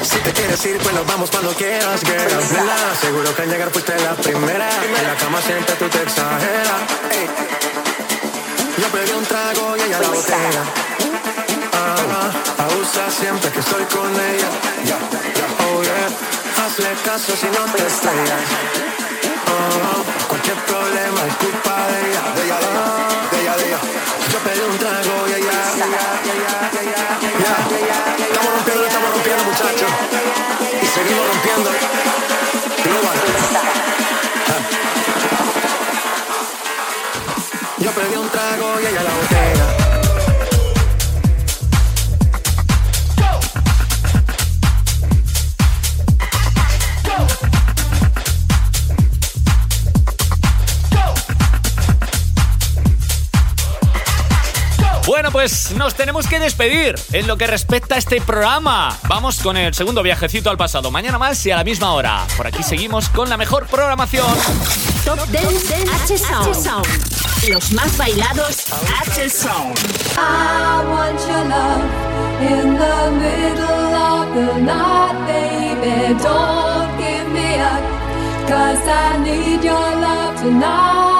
Si 0.02 0.18
te 0.18 0.32
quieres 0.32 0.66
ir, 0.66 0.78
pues 0.78 0.94
nos 0.94 1.06
vamos 1.06 1.30
cuando 1.30 1.52
quieras, 1.54 2.00
girl. 2.00 2.52
Nena, 2.52 2.76
seguro 3.00 3.34
que 3.34 3.42
al 3.42 3.48
llegar 3.48 3.70
fuiste 3.70 3.98
la 4.00 4.14
primera. 4.14 4.68
En 4.98 5.06
la 5.06 5.14
cama 5.14 5.40
siempre 5.40 5.74
tú 5.76 5.88
te 5.88 6.02
exageras. 6.02 7.61
Yo 8.78 8.88
pedí 8.88 9.12
un 9.12 9.24
trago 9.24 9.76
y 9.76 9.82
ella 9.82 10.00
la 10.00 10.08
botella. 10.08 10.62
Ah, 11.72 12.64
abusa 12.64 13.10
siempre 13.10 13.50
que 13.50 13.60
estoy 13.60 13.84
con 13.84 14.10
ella. 14.12 14.48
Oh 15.64 15.82
yeah, 15.82 16.64
hazle 16.64 16.92
caso 17.04 17.36
si 17.36 17.46
no 17.46 17.64
te 17.72 17.86
estrellas. 17.86 18.42
Oh, 19.52 20.28
cualquier 20.28 20.56
problema 20.64 21.20
es 21.28 21.34
culpa 21.36 21.86
de 21.88 22.10
ella. 22.10 22.22
De 22.34 22.44
ella, 22.44 22.58
de 22.60 22.68
ella, 22.68 22.84
de 23.30 23.40
ella, 23.42 23.56
de 23.56 23.64
ella. 23.66 23.80
Yo 24.32 24.38
pedí 24.38 24.60
un 24.60 24.78
trago 24.78 25.28
y 25.28 25.32
ella. 25.32 25.52
Ya. 25.78 25.86
Estamos 28.24 28.52
rompiendo, 28.54 28.86
estamos 28.86 29.10
rompiendo, 29.10 29.44
muchachos. 29.44 29.90
Y 30.82 30.86
seguimos 30.86 31.26
rompiendo. 31.28 31.70
Global. 32.84 33.18
Yo 37.82 37.90
pedí 37.90 38.14
un 38.14 38.28
trago 38.28 38.80
y 38.80 38.86
ella 38.86 39.02
la 39.02 39.10
botella. 39.10 39.82
Bueno, 55.08 55.32
pues 55.32 55.72
nos 55.72 55.96
tenemos 55.96 56.28
que 56.28 56.38
despedir 56.38 56.94
en 57.12 57.26
lo 57.26 57.36
que 57.36 57.48
respecta 57.48 57.96
a 57.96 57.98
este 57.98 58.20
programa. 58.20 58.96
Vamos 59.08 59.40
con 59.40 59.56
el 59.56 59.74
segundo 59.74 60.04
viajecito 60.04 60.50
al 60.50 60.56
pasado. 60.56 60.92
Mañana 60.92 61.18
más 61.18 61.44
y 61.46 61.50
a 61.50 61.56
la 61.56 61.64
misma 61.64 61.92
hora. 61.94 62.28
Por 62.36 62.46
aquí 62.46 62.62
seguimos 62.62 63.08
con 63.08 63.28
la 63.28 63.36
mejor 63.36 63.66
programación. 63.66 64.91
Top 65.04 65.18
Dance 65.32 65.72
H 65.72 66.18
Sound. 66.18 66.86
Los 67.48 67.72
más 67.72 67.96
bailados 67.96 68.66
H 69.00 69.28
Sound. 69.30 69.76
I 70.16 70.84
want 70.88 71.20
your 71.26 71.44
love 71.48 71.84
in 72.40 72.78
the 72.78 73.10
middle 73.18 73.94
of 73.94 74.34
the 74.34 74.60
night, 74.60 75.26
baby. 75.26 76.14
Don't 76.22 76.98
give 76.98 77.28
me 77.32 77.58
up, 77.58 77.82
cause 78.48 78.86
I 78.86 79.18
need 79.24 79.64
your 79.64 79.74
love 79.74 80.40
tonight. 80.40 81.11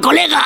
Colega. 0.00 0.43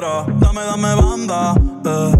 Dame, 0.00 0.62
dame 0.62 0.94
banda. 0.94 1.54
eh. 1.84 2.12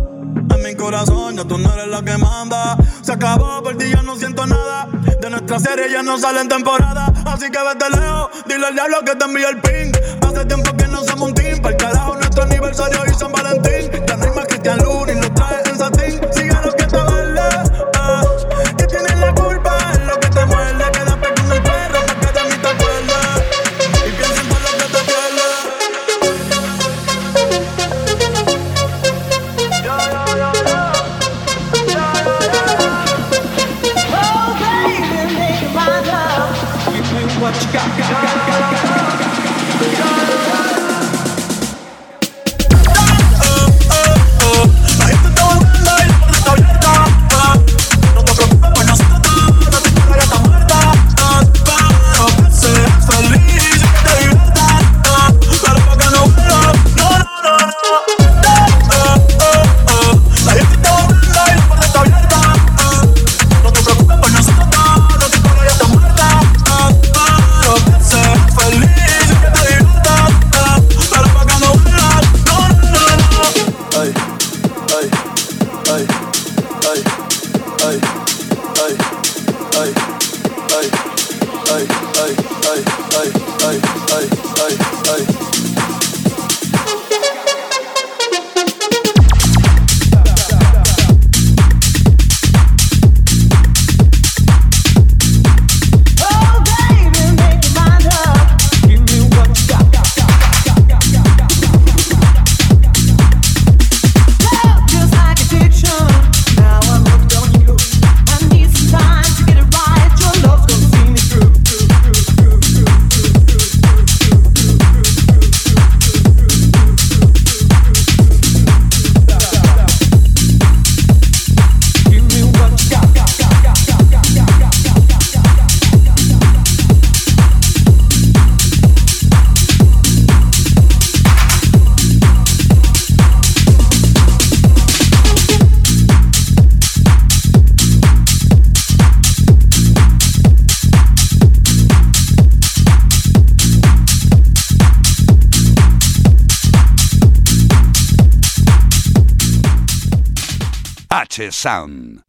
En 0.52 0.62
mi 0.64 0.74
corazón 0.74 1.36
ya 1.36 1.44
tú 1.44 1.56
no 1.58 1.72
eres 1.74 1.86
la 1.86 2.02
que 2.02 2.18
manda. 2.18 2.76
Se 3.02 3.12
acabó 3.12 3.62
por 3.62 3.76
ti, 3.78 3.90
ya 3.94 4.02
no 4.02 4.16
siento 4.16 4.44
nada. 4.46 4.88
De 5.20 5.30
nuestra 5.30 5.60
serie 5.60 5.88
ya 5.88 6.02
no 6.02 6.18
sale 6.18 6.40
en 6.40 6.48
temporada. 6.48 7.12
Así 7.24 7.48
que 7.52 7.58
vete 7.62 7.88
lejos. 7.90 8.30
Dile 8.48 8.66
al 8.66 8.74
diablo 8.74 8.96
que 9.04 9.14
te 9.14 9.24
envíe 9.24 9.44
el 9.44 9.60
ping. 9.60 9.92
Hace 10.26 10.44
tiempo 10.46 10.76
que 10.76 10.88
no 10.88 11.04
somos 11.04 11.28
un 11.28 11.34
team. 11.34 11.60
Para 11.62 11.76
el 11.76 11.80
carajo 11.80 12.14
nuestro 12.16 12.42
aniversario 12.42 12.98
y 13.08 13.14
San 13.14 13.30
Valentín. 13.30 13.90
Ya 14.08 14.16
no 14.16 14.24
hay 14.24 14.30
más 14.32 14.46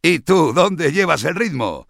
¿Y 0.02 0.20
tú 0.20 0.54
dónde 0.54 0.92
llevas 0.92 1.24
el 1.24 1.36
ritmo? 1.36 1.86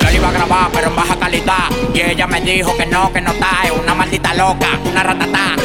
Yo 0.00 0.10
iba 0.12 0.28
a 0.28 0.32
grabar, 0.32 0.70
pero 0.72 0.90
en 0.90 0.94
baja 0.94 1.18
calidad. 1.18 1.70
Y 1.92 2.00
ella 2.02 2.28
me 2.28 2.40
dijo 2.40 2.76
que 2.76 2.86
no, 2.86 3.12
que 3.12 3.20
no 3.20 3.32
está. 3.32 3.62
Es 3.64 3.72
una 3.72 3.96
maldita 3.96 4.32
loca, 4.34 4.78
una 4.84 5.02
ratatá. 5.02 5.56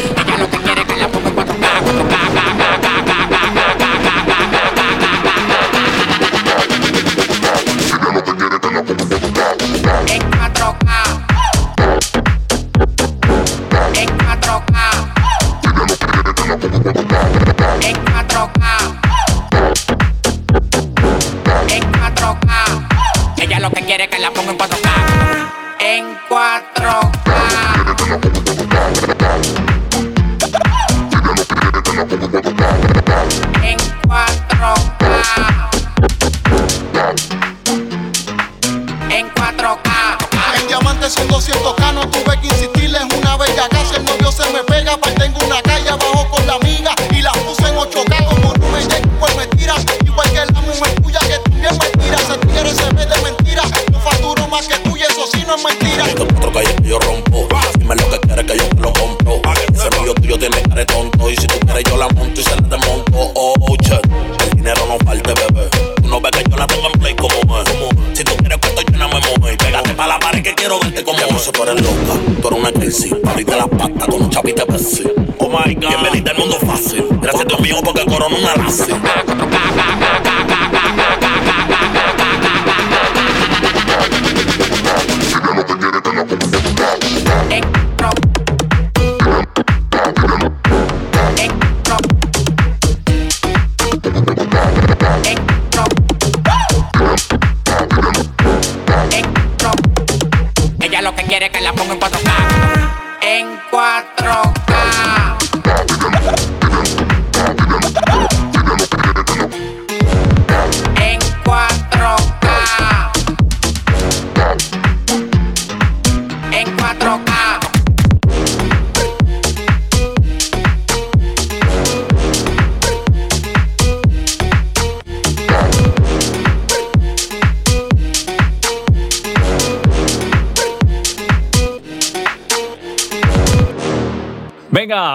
Lo 101.06 101.14
que 101.14 101.22
quiere 101.22 101.52
que 101.52 101.62
la 101.62 101.72
ponga 101.72 101.94
en 101.94 102.00
4K. 102.00 102.65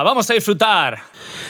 Vamos 0.05 0.31
a 0.31 0.35
disfrutar. 0.35 1.01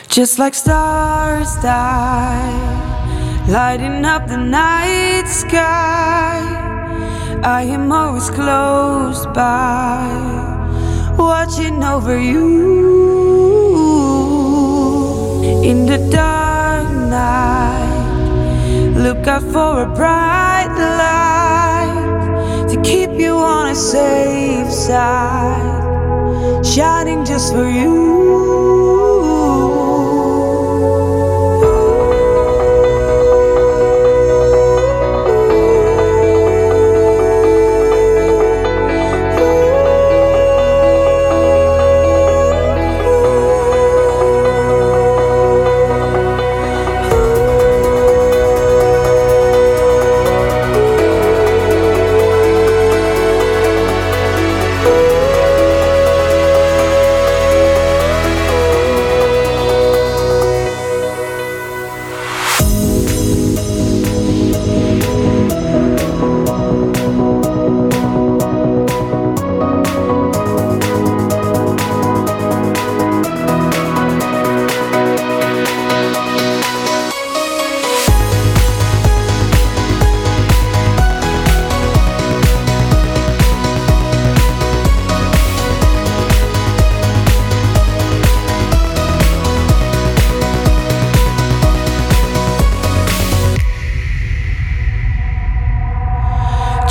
Just 0.09 0.39
like 0.39 0.55
stars 0.55 1.55
die, 1.63 3.45
lighting 3.49 4.05
up 4.05 4.27
the 4.27 4.37
night 4.37 5.27
sky. 5.29 6.41
I 7.43 7.63
am 7.63 7.93
always 7.93 8.29
close 8.31 9.27
by, 9.27 10.09
watching 11.17 11.85
over 11.85 12.19
you. 12.19 12.81
In 15.63 15.87
the 15.87 15.99
dark 16.11 16.91
night, 17.09 18.97
look 18.97 19.27
out 19.27 19.43
for 19.43 19.83
a 19.83 19.87
bright 19.95 20.73
light 20.99 22.69
to 22.69 22.81
keep 22.83 23.11
you 23.13 23.37
on 23.37 23.71
a 23.71 23.75
safe 23.75 24.71
side, 24.73 25.80
shining 26.71 27.25
just 27.25 27.53
for 27.53 27.69
you. 27.69 28.80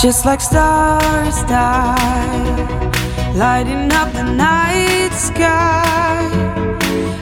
Just 0.02 0.24
like 0.24 0.40
stars 0.40 1.44
die, 1.44 3.34
lighting 3.36 3.92
up 3.92 4.14
the 4.14 4.24
night 4.24 5.10
sky. 5.12 6.26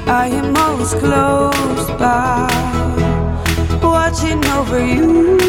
I 0.05 0.27
am 0.27 0.55
always 0.55 0.93
close 0.93 1.89
by, 1.97 2.47
watching 3.81 4.45
over 4.45 4.79
you. 4.79 5.39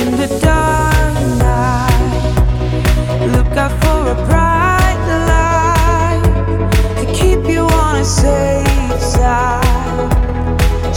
In 0.00 0.10
the 0.18 0.26
dark 0.42 1.14
night, 1.38 2.34
look 3.36 3.56
out 3.56 3.70
for 3.80 4.10
a 4.10 4.14
bright 4.26 5.02
light 5.30 6.26
to 6.96 7.06
keep 7.14 7.48
you 7.48 7.60
on 7.60 7.94
a 7.94 8.04
safe 8.04 9.00
side, 9.00 10.10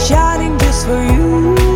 shining 0.00 0.58
just 0.58 0.84
for 0.84 1.00
you. 1.00 1.75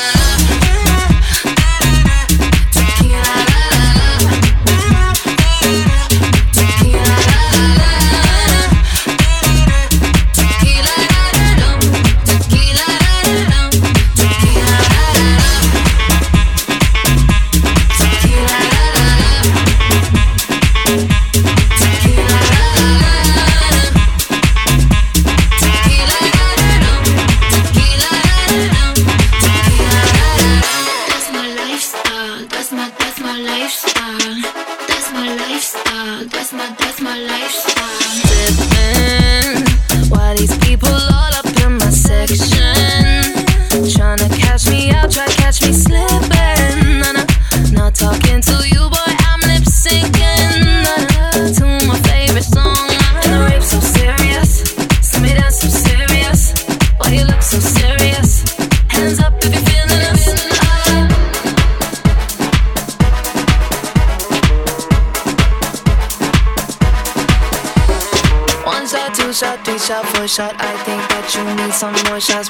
shot. 70.31 70.55
I 70.63 70.71
think 70.87 71.01
that 71.11 71.27
you 71.35 71.43
need 71.59 71.73
some 71.73 71.91
more 72.07 72.21
shots. 72.21 72.49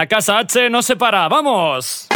La 0.00 0.06
casa 0.06 0.38
H 0.38 0.70
no 0.70 0.80
se 0.82 0.96
para, 0.96 1.28
¡vamos! 1.28 2.09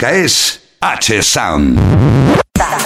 música 0.00 0.12
es 0.12 0.60
H-Sound. 0.80 1.78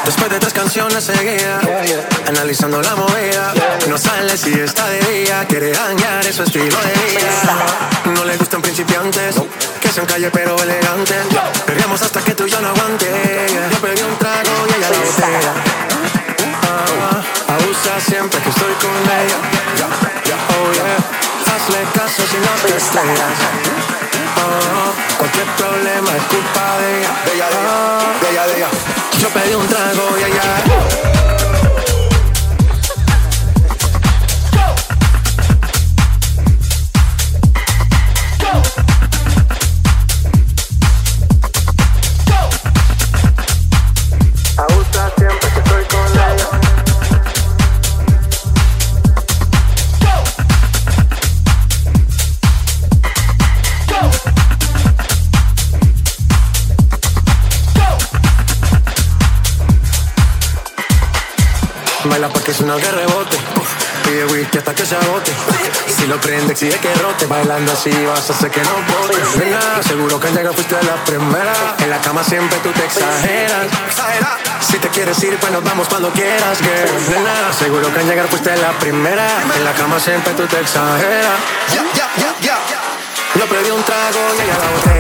Después 0.05 0.31
de 0.31 0.41
tres 0.41 0.53
canciones 0.53 1.05
seguía, 1.05 1.61
yeah, 1.61 1.85
yeah. 1.85 2.05
analizando 2.27 2.83
la 2.83 2.97
movida. 2.97 3.53
Yeah. 3.55 3.79
No 3.89 3.97
sale 3.97 4.37
si 4.37 4.53
está 4.53 4.89
de 4.89 4.99
día, 5.01 5.47
quiere 5.49 5.71
dañar 5.71 6.25
su 6.25 6.43
estilo 6.43 6.77
de 6.77 6.93
vida. 7.11 7.31
No 8.17 8.25
le 8.25 8.37
gustan 8.37 8.61
principiantes, 8.63 9.37
no. 9.37 9.47
que 9.81 9.89
sean 9.91 10.07
calle 10.07 10.29
pero 10.33 10.57
elegantes. 10.61 11.27
Perdemos 11.65 12.03
hasta 12.03 12.21
que 12.21 12.35
tú 12.35 12.47
y 12.47 12.51
yo 12.51 12.61
no 12.61 12.69
aguante. 12.69 13.07
Yo 13.71 13.79
pedí 13.79 14.03
un 14.03 14.17
trago 14.19 14.67
y 14.69 14.73
ella 14.77 14.91
la 14.91 14.99
botella. 14.99 15.53
Ah, 16.67 17.55
abusa 17.55 18.01
siempre 18.01 18.41
que 18.41 18.49
estoy 18.49 18.75
con 18.83 18.91
ella. 19.23 19.39
Oh 20.51 20.73
yeah, 20.73 20.99
hazle 21.55 21.79
caso 21.95 22.23
si 22.27 22.39
no 22.39 22.53
te 22.67 22.75
Cualquier 25.19 25.47
problema 25.57 26.11
es 26.17 26.23
culpa 26.25 26.79
de 26.79 26.99
ella. 26.99 27.13
De 27.25 27.35
ella, 27.35 27.49
de 28.21 28.31
ella, 28.31 28.47
de 28.47 28.57
ella. 28.57 28.69
Yo 29.19 29.29
pedí 29.31 29.55
un 29.55 29.67
trago 29.67 30.19
y 30.19 30.23
ella. 30.25 31.64
que 64.73 64.87
se 64.87 64.97
agote. 64.97 65.33
Si 65.95 66.07
lo 66.07 66.19
prende, 66.21 66.53
exige 66.53 66.79
que 66.79 66.95
rote. 66.95 67.27
Bailando 67.27 67.73
así 67.73 67.91
vas 68.07 68.31
a 68.31 68.33
hacer 68.33 68.51
que 68.51 68.63
no 68.63 68.71
bote. 68.71 69.19
Venga, 69.39 69.83
seguro 69.83 70.19
que 70.19 70.29
al 70.29 70.35
llegar 70.35 70.55
fuiste 70.55 70.77
la 70.83 71.05
primera. 71.05 71.53
En 71.81 71.91
la 71.91 72.01
cama 72.01 72.25
siempre 72.25 72.59
tú 72.61 72.71
te 72.71 72.85
exageras. 72.85 73.67
Si 74.61 74.79
te 74.79 74.89
quieres 74.89 75.23
ir, 75.23 75.37
pues 75.39 75.53
nos 75.53 75.63
vamos 75.63 75.89
cuando 75.89 76.11
quieras, 76.13 76.59
girl. 76.61 77.11
Nena, 77.11 77.53
seguro 77.53 77.93
que 77.93 78.01
al 78.01 78.07
llegar 78.07 78.29
fuiste 78.29 78.57
la 78.57 78.73
primera. 78.79 79.27
En 79.57 79.65
la 79.65 79.73
cama 79.73 80.01
siempre 80.01 80.33
tú 80.35 80.47
te 80.47 80.61
exageras. 80.61 81.39
Ya, 81.75 81.83
ya, 81.95 82.09
ya, 82.17 82.35
ya. 82.41 82.59
No 83.35 83.45
pedí 83.47 83.71
un 83.71 83.83
trago, 83.83 84.21
llega 84.39 84.59
la 84.59 84.71
botella. 84.71 84.94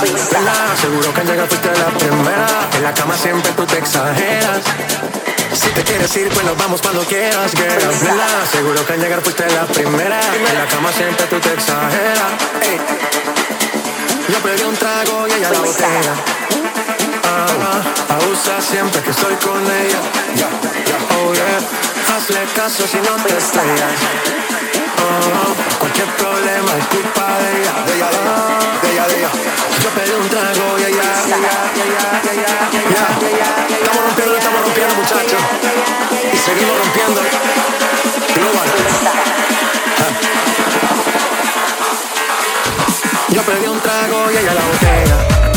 Seguro 0.00 1.12
que 1.12 1.20
al 1.20 1.26
llegar 1.26 1.46
fuiste 1.46 1.68
la 1.68 1.86
primera. 1.98 2.46
En 2.74 2.82
la 2.82 2.94
cama 2.94 3.14
siempre 3.16 3.52
tú 3.52 3.66
te 3.66 3.78
exageras. 3.78 4.62
Si 5.52 5.68
te 5.70 5.82
quieres 5.84 6.16
ir, 6.16 6.28
pues 6.30 6.46
nos 6.46 6.56
vamos 6.56 6.80
cuando 6.80 7.02
quieras, 7.04 7.52
girl. 7.52 7.82
Seguro 8.50 8.86
que 8.86 8.92
al 8.94 9.00
llegar 9.00 9.20
fuiste 9.20 9.44
la 9.50 9.66
primera. 9.66 10.18
En 10.34 10.58
la 10.58 10.66
cama 10.66 10.90
siempre 10.92 11.26
tú 11.26 11.38
te 11.38 11.52
exageras. 11.52 12.32
Yo 14.28 14.38
pedí 14.38 14.62
un 14.62 14.76
trago 14.76 15.28
y 15.28 15.32
ella 15.32 15.50
la 15.50 15.60
botella. 15.60 16.14
Ah, 17.24 17.46
ah, 17.60 18.14
abusa 18.14 18.60
siempre 18.60 19.02
que 19.02 19.10
estoy 19.10 19.34
con 19.34 19.60
ella. 19.62 20.00
Oh 21.18 21.34
yeah, 21.34 22.16
hazle 22.16 22.40
caso 22.54 22.86
si 22.86 22.96
no 22.98 23.22
te 23.22 23.36
estrellas. 23.36 24.59
Cualquier 25.78 26.08
problema 26.16 26.70
es 26.78 26.86
culpa 26.86 27.38
de 27.38 27.60
ella, 27.60 27.72
de 27.86 27.94
ella, 27.96 28.08
de 28.82 28.92
ella, 28.92 29.06
de 29.06 29.18
ella. 29.18 29.30
Yo 29.82 29.90
pedí 29.90 30.12
un 30.12 30.28
trago 30.28 30.78
y 30.78 30.82
ella, 30.84 31.02
Estamos 33.70 34.04
rompiendo, 34.04 34.36
estamos 34.36 34.60
rompiendo, 34.62 34.94
muchachos. 34.96 35.40
Y 36.32 36.36
seguimos 36.36 36.78
rompiendo. 36.78 37.20
Global. 38.34 38.68
Yo 43.28 43.42
pedí 43.42 43.66
un 43.66 43.80
trago 43.80 44.30
y 44.30 44.36
ella 44.36 44.54
la 44.54 44.60
botella. 44.62 45.49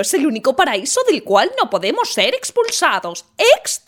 es 0.00 0.14
el 0.14 0.26
único 0.26 0.56
paraíso 0.56 1.00
del 1.08 1.22
cual 1.22 1.52
no 1.58 1.70
podemos 1.70 2.12
ser 2.12 2.34
expulsados. 2.34 3.24
¡Ex 3.36 3.82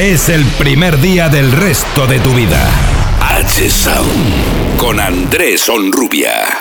Este 0.00 0.12
es 0.14 0.28
el 0.30 0.46
primer 0.56 0.98
día 0.98 1.28
del 1.28 1.52
resto 1.52 2.06
de 2.06 2.20
tu 2.20 2.32
vida. 2.32 2.70
H-Sound 3.20 4.78
con 4.78 4.98
Andrés 4.98 5.68
Onrubia. 5.68 6.59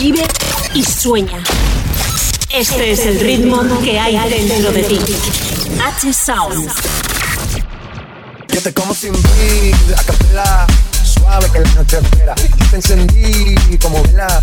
Vive 0.00 0.26
y 0.74 0.82
sueña. 0.82 1.38
Este 2.50 2.90
es 2.90 3.06
el 3.06 3.20
ritmo 3.20 3.62
que 3.80 4.00
hay 4.00 4.18
dentro 4.28 4.72
de 4.72 4.82
ti. 4.82 4.98
H 5.80 6.12
Sound. 6.12 6.68
Yo 8.48 8.60
te 8.60 8.74
como 8.74 8.92
sin 8.92 9.12
beat, 9.12 9.98
a 9.98 10.02
capela, 10.02 10.66
suave 11.04 11.48
que 11.52 11.60
la 11.60 11.74
noche 11.74 11.98
espera. 11.98 12.34
Yo 12.34 12.66
te 12.70 12.76
encendí 12.76 13.78
como 13.78 14.02
vela, 14.02 14.42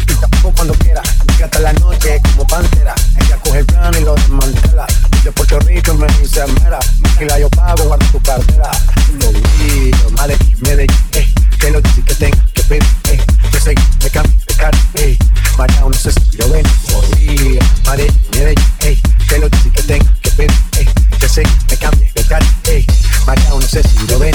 y 0.00 0.14
tampoco 0.14 0.54
cuando 0.54 0.74
quiera. 0.74 1.02
Y 1.36 1.42
hasta 1.42 1.58
la 1.58 1.72
noche 1.72 2.20
como 2.22 2.46
pantera, 2.46 2.94
ella 3.20 3.36
coge 3.42 3.58
el 3.58 3.66
plano 3.66 3.98
y 3.98 4.04
lo 4.04 4.14
desmantela. 4.14 4.86
De 5.24 5.32
Puerto 5.32 5.58
Rico 5.60 5.92
me 5.94 6.06
dice 6.20 6.46
mera, 6.62 6.78
la 7.20 7.40
yo 7.40 7.50
pago, 7.50 7.82
guardo 7.82 8.06
tu 8.12 8.22
cartera. 8.22 8.70
Lo 9.20 9.32
vi, 9.32 9.90
lo 10.04 10.10
male, 10.10 10.38
me 10.60 10.76
de, 10.76 10.84
eh, 10.84 11.34
que 11.58 11.70
lo 11.72 11.80
dice 11.80 12.02
que 12.02 12.14
tenga 12.14 12.44
que 12.54 12.62
pedir, 12.62 12.84
eh. 13.10 13.20
sig, 13.66 13.76
det 14.02 14.12
kan, 14.12 14.24
det 14.48 14.56
kan, 14.58 14.74
ey 14.94 15.18
María 15.58 15.84
uno 15.84 15.96
se 15.96 16.10
lo 16.38 16.48
ven, 16.52 16.66
oye 16.98 17.58
Mare, 17.86 18.06
mire, 18.32 18.54
ey 18.82 18.96
Te 19.28 19.38
lo 19.38 19.48
digo 19.48 19.72
que 19.74 19.82
tengo 19.82 20.06
que 20.22 20.30
ver, 20.38 20.50
ey 20.78 20.86
Que 21.20 21.28
sig, 21.28 21.48
me 21.68 21.76
cambie, 21.76 22.08
me 22.14 22.22
can, 22.30 22.42
ey 22.68 22.86
María 23.26 23.54
uno 23.54 23.66
se 23.66 23.82
for 23.82 24.18
ven, 24.20 24.34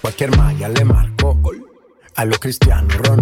cualquier 0.00 0.36
malla 0.36 0.68
le 0.68 0.84
marco. 0.84 1.38
A 2.16 2.24
lo 2.24 2.36
Cristiano 2.38 2.88
Ronaldo. 2.88 3.17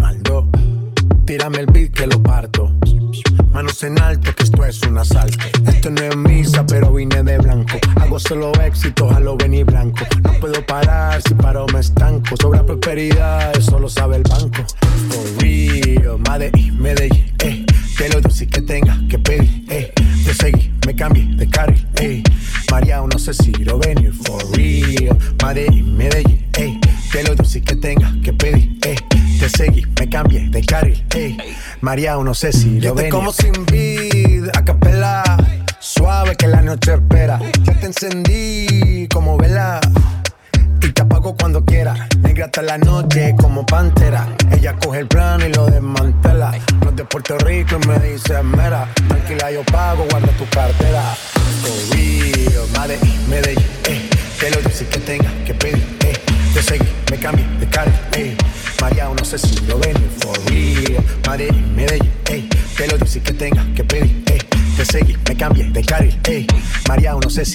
María, 31.96 32.14
no 32.22 32.34
sé 32.34 32.52
si 32.52 32.78
lo 32.78 32.94
te 32.94 33.04
ven. 33.04 33.10
como 33.10 33.32
sin 33.32 33.54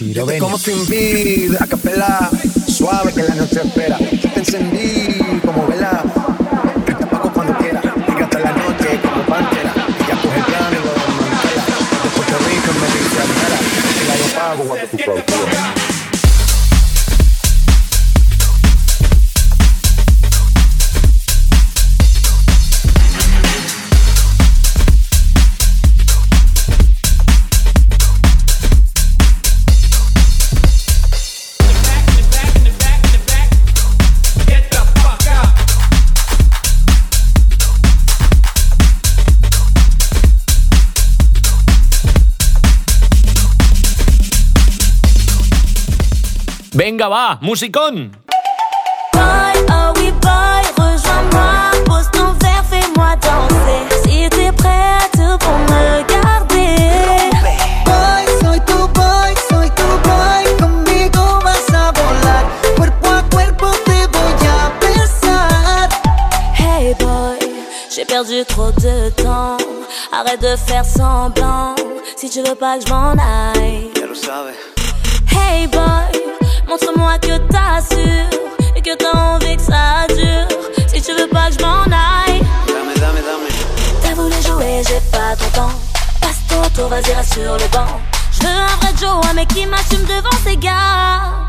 Ven. 0.01 0.39
Como 0.39 0.57
sin 0.57 0.85
vid, 0.87 1.55
a 1.59 1.67
capela. 1.67 2.30
Musicón. 47.39 48.11
Boy, 49.13 49.53
oh 49.69 49.93
oui 49.95 50.11
boy, 50.21 50.63
rejoins-moi, 50.77 51.71
pose 51.85 52.09
ton 52.11 52.33
verre, 52.41 52.63
fais-moi 52.69 53.15
danser. 53.17 53.83
Si 54.03 54.29
t'es 54.29 54.51
prêt 54.51 54.67
à 54.69 55.07
tout 55.13 55.37
pour 55.39 55.57
me 55.69 56.03
garder. 56.11 56.75
Boy, 57.85 58.23
soy 58.41 58.59
tu 58.65 58.73
boy, 58.93 59.33
soy 59.49 59.69
tu 59.69 59.87
boy, 60.03 60.43
conmigo 60.59 61.39
vas 61.43 61.73
a 61.73 61.91
volar, 61.91 62.43
cuerpo 62.75 63.09
a 63.09 63.23
cuerpo 63.29 63.67
te 63.85 64.07
voy 64.13 64.47
a 64.47 64.71
besar. 64.81 65.89
Hey 66.57 66.95
boy, 66.99 67.39
j'ai 67.95 68.05
perdu 68.05 68.43
trop 68.45 68.71
de 68.71 69.09
temps. 69.11 69.57
Arrête 70.11 70.41
de 70.41 70.55
faire 70.57 70.85
semblant. 70.85 71.75
Si 72.17 72.29
tu 72.29 72.41
veux 72.41 72.55
pas 72.55 72.77
que 72.77 72.85
je 72.85 72.91
m'en 72.91 73.11
aille. 73.13 73.89
Ya 73.95 74.05
lo 74.05 74.15
sabes. 74.15 74.55
Hey 75.33 75.67
boy, 75.67 76.10
montre-moi 76.71 77.17
que 77.19 77.37
t'assures 77.51 78.29
et 78.75 78.81
que 78.81 78.95
t'as 78.95 79.11
envie 79.11 79.57
que 79.57 79.61
ça 79.61 80.07
dure. 80.07 80.47
Si 80.87 81.01
tu 81.01 81.11
veux 81.13 81.27
pas 81.27 81.49
que 81.49 81.59
je 81.59 81.65
m'en 81.65 81.83
aille. 81.83 82.39
Dame, 82.67 82.93
dame, 82.95 83.15
dame. 83.15 83.47
T'as 84.01 84.13
voulu 84.13 84.35
jouer, 84.41 84.81
j'ai 84.87 85.01
pas 85.11 85.35
ton 85.35 85.49
temps. 85.53 85.75
Passe 86.21 86.39
ton 86.47 86.61
tour, 86.73 86.89
vas-y, 86.89 87.13
reste 87.13 87.33
sur 87.33 87.53
le 87.53 87.67
banc. 87.73 87.99
Je 88.31 88.41
veux 88.43 88.47
un 88.47 88.75
vrai 88.77 88.93
Joe, 88.99 89.25
un 89.29 89.33
mec 89.33 89.49
qui 89.49 89.65
m'assume 89.65 90.05
devant 90.05 90.37
ses 90.45 90.55
gars. 90.55 91.40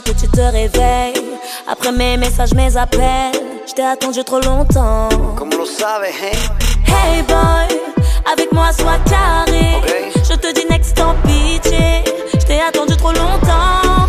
Que 0.00 0.12
tu 0.12 0.28
te 0.28 0.40
réveilles. 0.40 1.14
Après 1.70 1.92
mes 1.92 2.16
messages, 2.16 2.54
mes 2.54 2.76
appels, 2.76 3.32
je 3.66 3.72
t'ai 3.72 3.84
attendu 3.84 4.22
trop 4.24 4.40
longtemps. 4.40 5.08
¿Cómo 5.36 5.56
lo 5.56 5.66
sabes, 5.66 6.14
eh? 6.22 6.36
Hey 6.86 7.22
boy, 7.22 7.78
avec 8.30 8.52
moi 8.52 8.70
sois 8.72 8.98
carré. 9.08 9.82
Je 10.28 10.34
te 10.34 10.52
dis 10.52 10.66
next 10.70 10.96
temps 10.96 11.14
pitié. 11.24 12.04
Je 12.34 12.46
t'ai 12.46 12.60
attendu 12.60 12.96
trop 12.96 13.12
longtemps. 13.12 14.06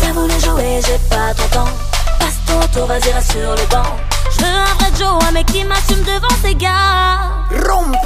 T'as 0.00 0.12
voulu 0.12 0.38
jouer, 0.40 0.80
j'ai 0.86 0.98
pas 1.08 1.34
ton 1.34 1.58
temps. 1.58 1.72
Passe 2.18 2.38
ton 2.46 2.60
tour, 2.72 2.86
vas-y, 2.86 3.12
reste 3.12 3.32
sur 3.32 3.50
le 3.50 3.66
banc. 3.70 3.90
Je 4.32 4.38
veux 4.40 4.46
un 4.46 4.74
vrai 4.78 4.90
Joe, 4.98 5.22
un 5.28 5.32
mec 5.32 5.46
qui 5.46 5.64
m'assume 5.64 6.02
devant 6.04 6.34
ses 6.42 6.54
gars. 6.54 7.30
Rompe. 7.68 7.96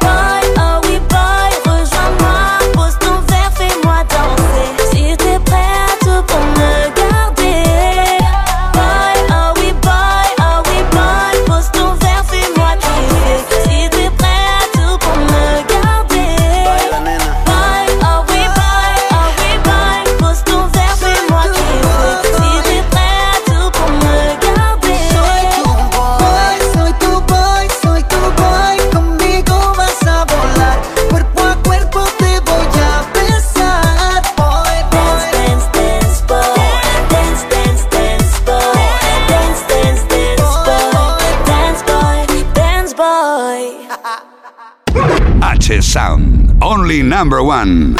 Boy, 0.00 0.42
oh 0.58 0.80
oui, 0.84 1.00
boy, 1.08 1.50
rejoins-moi. 1.64 2.72
Pose 2.74 2.98
ton 3.00 3.20
verre, 3.28 3.52
fais-moi 3.54 4.04
danser. 4.10 4.85
Only 46.86 47.02
number 47.02 47.42
one. 47.42 47.96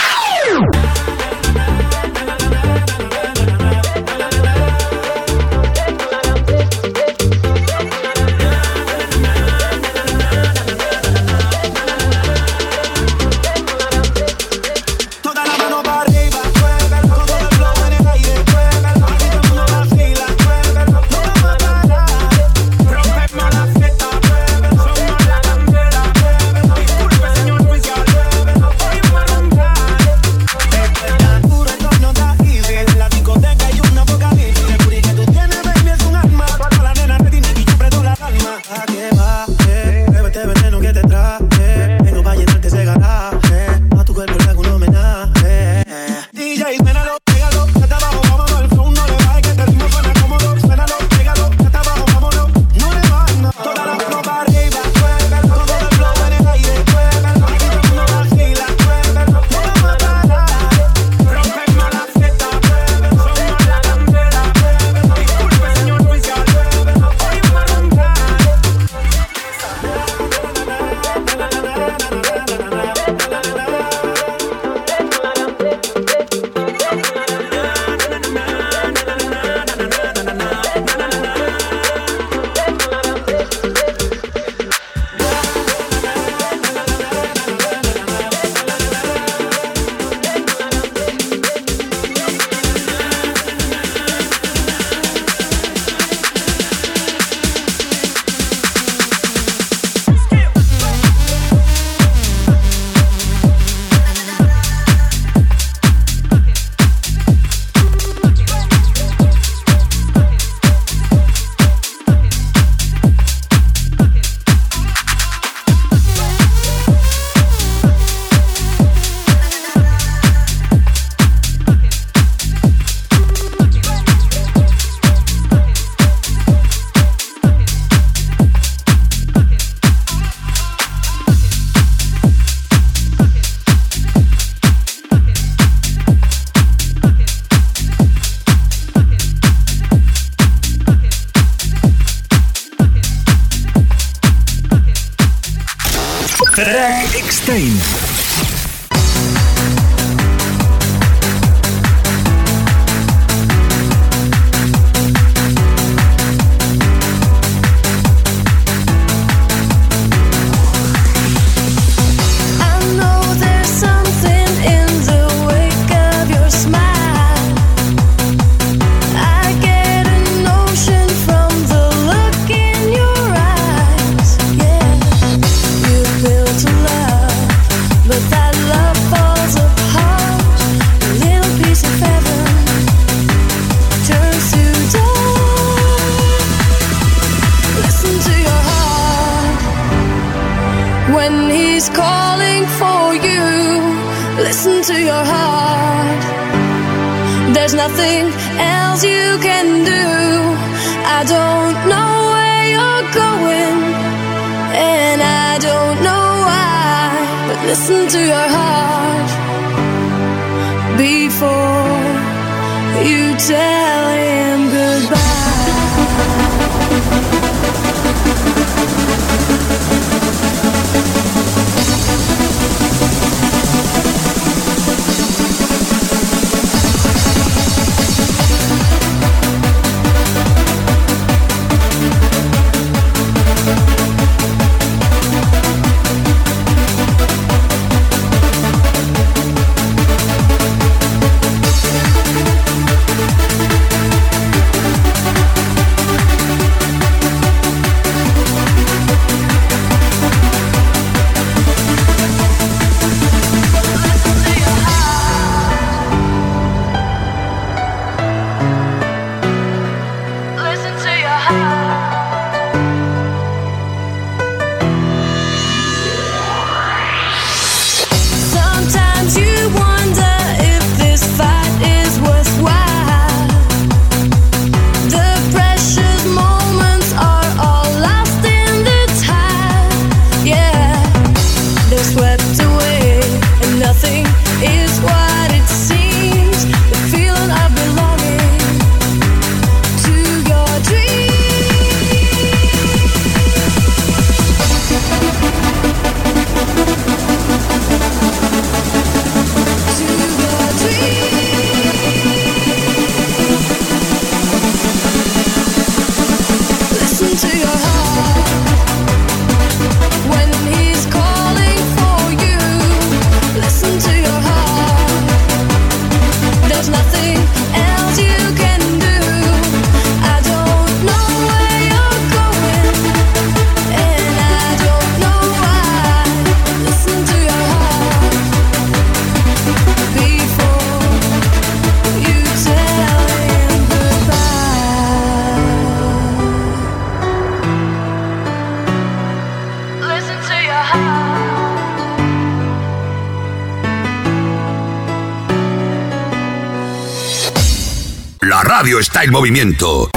En 349.26 349.32
movimiento. 349.32 350.08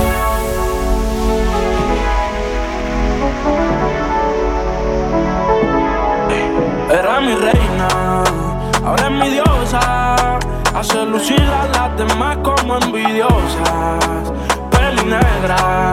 Era 6.91 7.19
mi 7.19 7.34
reina, 7.34 8.23
ahora 8.86 9.06
es 9.06 9.11
mi 9.11 9.30
diosa. 9.30 10.38
Hace 10.76 11.06
lucir 11.07 11.41
a 11.41 11.68
las 11.68 11.98
demás 11.98 12.38
como 12.44 12.77
envidiosas. 12.77 14.31
Peli 14.69 15.03
negra 15.06 15.91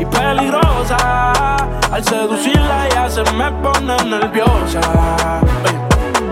y 0.00 0.04
peligrosa. 0.04 1.56
Al 1.92 2.04
seducirla 2.04 2.88
ella 2.88 3.08
se 3.08 3.22
me 3.34 3.52
pone 3.62 3.96
nerviosa. 4.04 4.80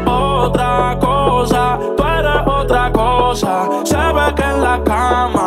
Otra 0.04 0.98
cosa, 1.00 1.78
tú 1.96 2.04
eres 2.04 2.42
otra 2.46 2.90
cosa. 2.90 3.68
Se 3.84 3.96
ve 3.96 4.34
que 4.34 4.42
en 4.42 4.62
la 4.62 4.82
cama 4.84 5.45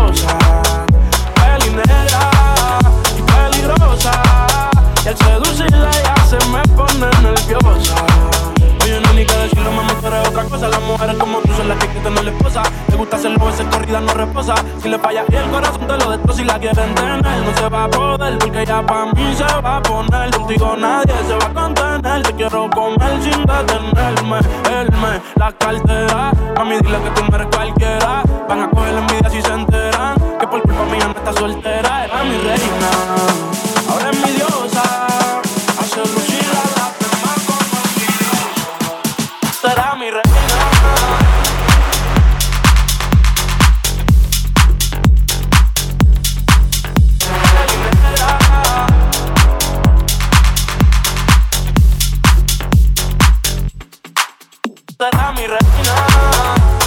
envidiosa. 0.00 0.38
Peli 1.34 1.70
negra 1.70 2.30
y 3.16 3.22
peligrosa. 3.22 4.22
Y 5.04 5.08
al 5.08 5.16
seducirla 5.16 5.90
ya 5.90 6.16
se 6.24 6.38
me 6.48 6.62
pone 6.76 7.06
nerviosa. 7.22 7.94
Oye, 8.82 9.00
no 9.00 9.12
ni 9.12 9.24
que 9.26 9.36
decirlo, 9.36 9.72
mami, 9.72 9.92
tú 10.00 10.06
eres 10.06 10.28
otra 10.28 10.44
cosa. 10.44 10.68
Las 10.68 10.82
mujeres 10.82 11.16
como 11.16 11.38
tú 11.40 11.52
son 11.54 11.68
las 11.68 11.78
que 11.78 11.88
quitan 11.88 12.18
a 12.18 12.22
la 12.22 12.30
esposa. 12.30 12.62
Le 12.88 12.96
gusta 12.96 13.16
hacerlo, 13.16 13.46
veces 13.46 13.66
corrida 13.70 14.00
no 14.00 14.14
reposa. 14.14 14.54
Si 14.82 14.88
le 14.88 14.98
falla 14.98 15.24
y 15.28 15.36
el 15.36 15.50
corazón 15.50 15.86
te 15.86 15.96
lo 15.96 16.10
destroza. 16.10 16.38
Si 16.38 16.44
la 16.44 16.58
quieren 16.58 16.94
tener, 16.94 17.22
no 17.22 17.56
se 17.56 17.68
va 17.68 17.84
a 17.84 17.90
poder. 17.90 18.38
Porque 18.38 18.66
ya 18.66 18.82
pa' 18.84 19.06
mí 19.14 19.34
se 19.34 19.44
va 19.60 19.76
a 19.76 19.82
poner. 19.82 20.30
Contigo 20.30 20.76
nadie 20.76 21.14
se 21.26 21.34
va 21.34 21.46
a 21.46 21.52
contener. 21.52 22.22
Te 22.22 22.32
quiero 22.34 22.70
comer 22.70 23.22
sin 23.22 23.44
detenerme. 23.44 24.38
Él 24.70 24.90
me 24.92 25.20
la 25.36 25.52
cartera. 25.52 26.32
Mami, 26.56 26.78
dile 26.80 26.98
que 27.02 27.10
tú 27.10 27.22
no 27.28 27.36
eres 27.36 27.48
cualquiera. 27.54 28.22
Van 28.48 28.62
a 28.62 28.70
coger 28.70 28.94
la 28.94 29.00
envidia 29.00 29.30
si 29.30 29.42
se 29.42 29.52
mi 30.86 30.98
está 30.98 31.32
soltera, 31.32 32.04
era 32.04 32.24
mi 32.24 32.36
reina. 32.38 32.90
Ahora 33.88 34.10
es 34.10 34.16
mi 34.18 34.32
diosa, 34.32 34.82
hace 35.80 36.00
lucir 36.00 36.46
a 36.50 36.64
las 36.78 36.98
demás 36.98 37.38
como 37.46 37.60
mi 37.96 38.06
Será 39.60 39.94
mi 39.96 40.10
reina. 40.10 40.30
Será 54.98 55.32
mi 55.32 55.46
reina, 55.46 55.94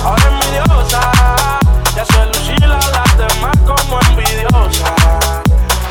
ahora 0.05 0.23
es 0.29 0.45
mi 0.45 0.51
diosa, 0.51 1.01
ya 1.95 2.05
soy 2.05 2.27
lucir 2.27 2.63
a 2.65 2.77
las 2.77 3.17
demás 3.17 3.57
envidiosa, 4.33 4.95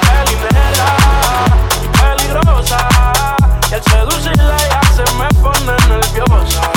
pelinegra, 0.01 0.89
peligrosa. 2.01 2.89
Y 3.71 3.75
al 3.75 3.83
seducirla 3.83 4.57
ya 4.59 4.83
se 4.83 5.03
me 5.15 5.29
pone 5.41 5.77
nerviosa. 5.89 6.73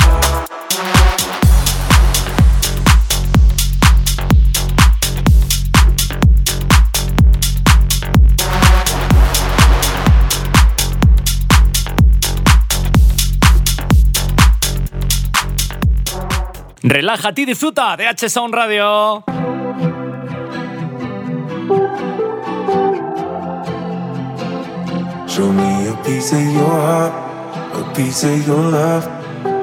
Relájate 16.82 17.42
y 17.42 17.44
disfruta 17.46 17.96
de 17.96 18.06
H 18.06 18.28
Sound 18.28 18.54
Radio. 18.54 19.35
Show 25.36 25.52
me 25.52 25.86
a 25.88 25.94
piece 26.02 26.32
of 26.32 26.40
your 26.40 26.64
heart, 26.64 27.12
a 27.74 27.94
piece 27.94 28.24
of 28.24 28.46
your 28.46 28.70
love. 28.70 29.04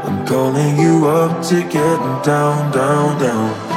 I'm 0.06 0.24
calling 0.24 0.78
you 0.78 1.08
up 1.08 1.44
to 1.48 1.64
get 1.64 2.24
down, 2.24 2.72
down, 2.72 3.20
down. 3.20 3.73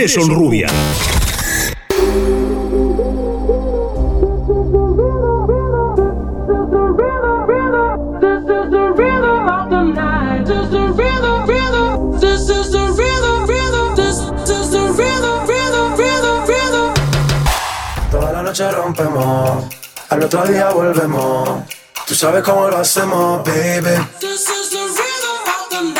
Andrés. 0.00 0.14
Toda 18.10 18.32
rompemos, 18.72 19.64
al 20.08 20.22
otro 20.22 20.46
día 20.46 20.70
volvemos. 20.70 21.62
Tú 22.06 22.14
sabes 22.14 22.42
cómo 22.42 22.68
lo 22.68 22.78
hacemos, 22.78 23.44
baby. 23.44 23.96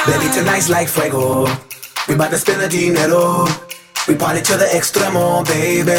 Baby, 0.06 0.68
like 0.70 0.88
fuego. 0.88 1.44
We 2.08 2.16
spend 2.38 2.60
the 2.62 2.68
dinero. 2.68 3.44
We 4.10 4.16
party 4.16 4.42
to 4.42 4.56
the 4.56 4.64
extremo, 4.74 5.44
baby. 5.44 5.94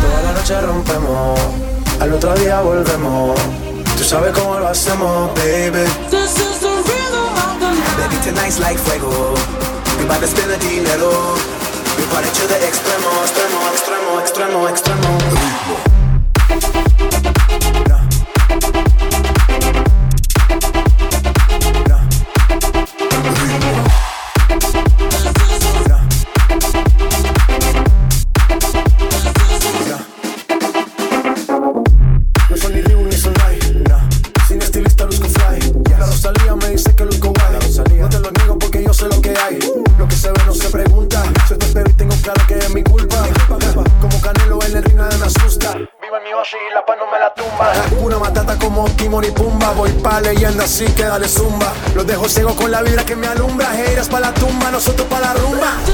Toda 0.00 0.22
la 0.22 0.32
noche 0.32 0.58
rompemos, 0.62 1.38
al 2.00 2.14
otro 2.14 2.32
día 2.36 2.62
volvemos. 2.62 3.38
Tú 3.98 4.04
sabes 4.04 4.32
cómo 4.32 4.58
lo 4.58 4.68
hacemos, 4.68 5.34
baby. 5.34 5.84
Baby, 7.98 8.16
tonight's 8.24 8.58
like 8.60 8.78
fuego. 8.78 9.34
We 9.98 10.06
bout 10.06 10.20
to 10.20 10.26
spend 10.26 10.50
the 10.50 10.56
dinero. 10.56 11.36
We 11.98 12.04
party 12.06 12.30
to 12.30 12.46
the 12.48 12.56
extremo, 12.64 13.10
extremo, 13.20 13.60
extremo, 13.70 14.20
extremo, 14.22 14.68
extremo. 14.70 15.18
No 15.92 15.99
dale. 51.10 51.26
Los 51.94 52.06
dejo 52.06 52.28
ciego 52.28 52.54
con 52.54 52.70
la 52.70 52.82
vibra 52.82 53.04
que 53.04 53.16
me 53.16 53.26
alumbra. 53.26 53.76
Heiras 53.76 54.08
pa' 54.08 54.20
la 54.20 54.32
tumba, 54.32 54.70
nosotros 54.70 55.08
pa' 55.08 55.20
la 55.20 55.34
rumba. 55.34 55.89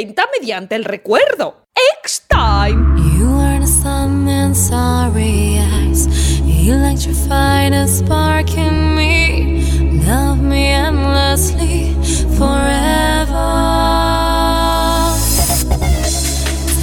Inventa 0.00 0.26
mediante 0.38 0.76
el 0.76 0.84
recuerdo. 0.84 1.66
X-Time. 2.02 2.98
You 3.18 3.38
are 3.38 3.60
the 3.60 3.66
sun 3.66 4.54
starry 4.54 5.58
eyes. 5.58 6.06
Electrify 6.46 7.70
the 7.70 7.86
spark 7.86 8.56
in 8.56 8.94
me. 8.94 9.62
Love 10.06 10.40
me 10.40 10.68
endlessly 10.68 11.94
forever. 12.38 13.50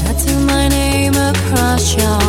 Tattoo 0.03 0.39
my 0.45 0.67
name 0.69 1.15
across 1.15 1.95
your 1.95 2.26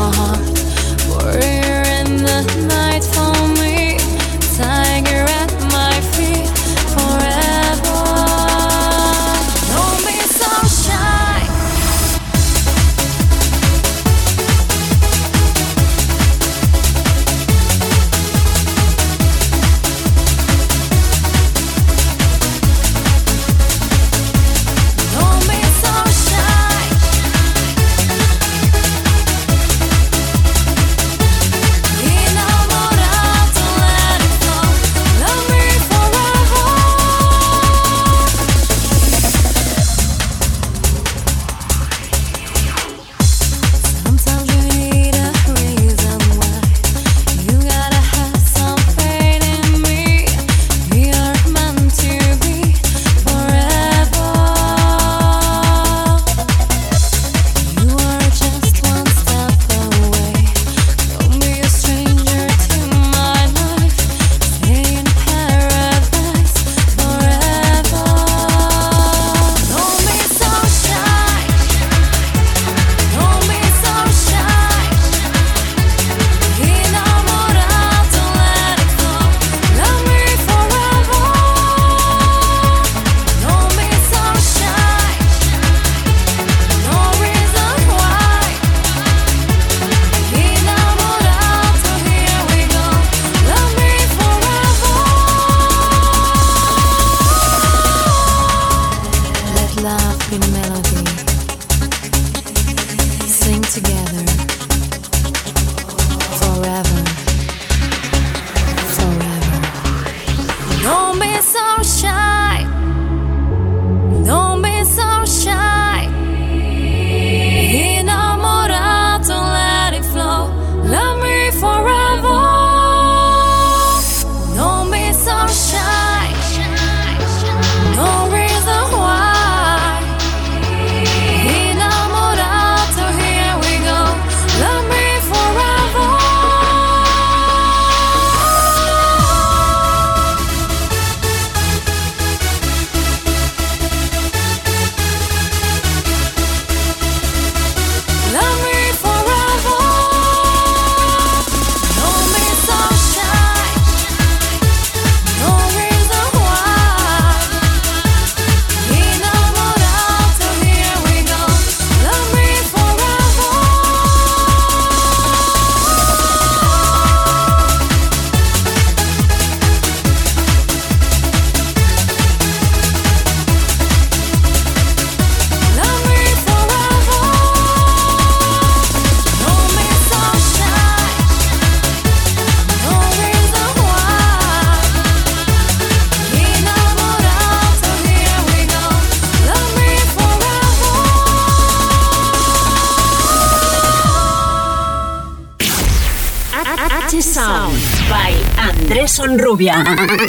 Andrés 199.67 200.28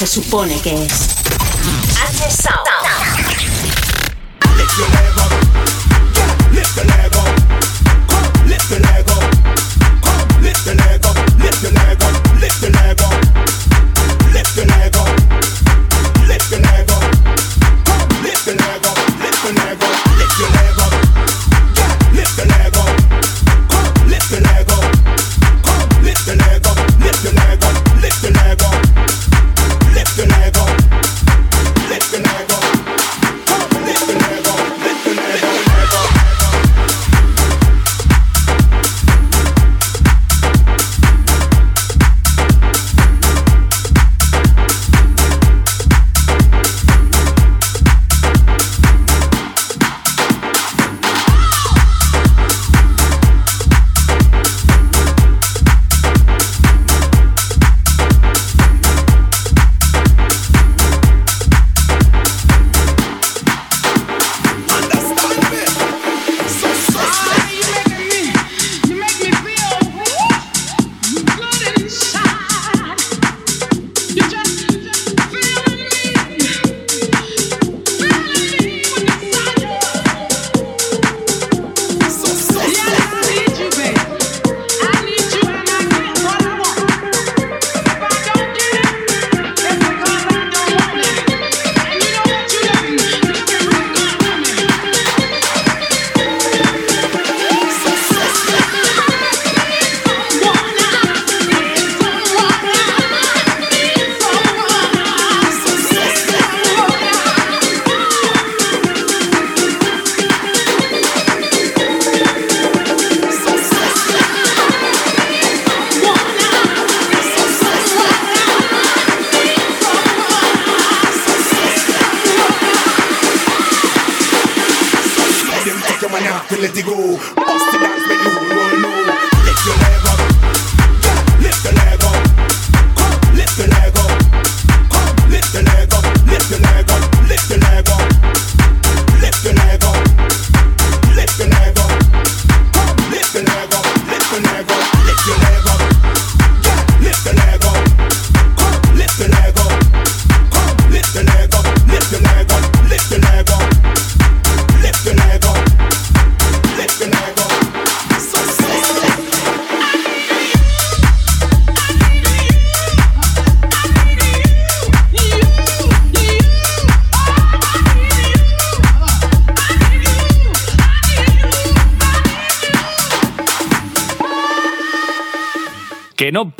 se 0.00 0.06
supone 0.06 0.58
que 0.62 0.72
es. 0.72 0.99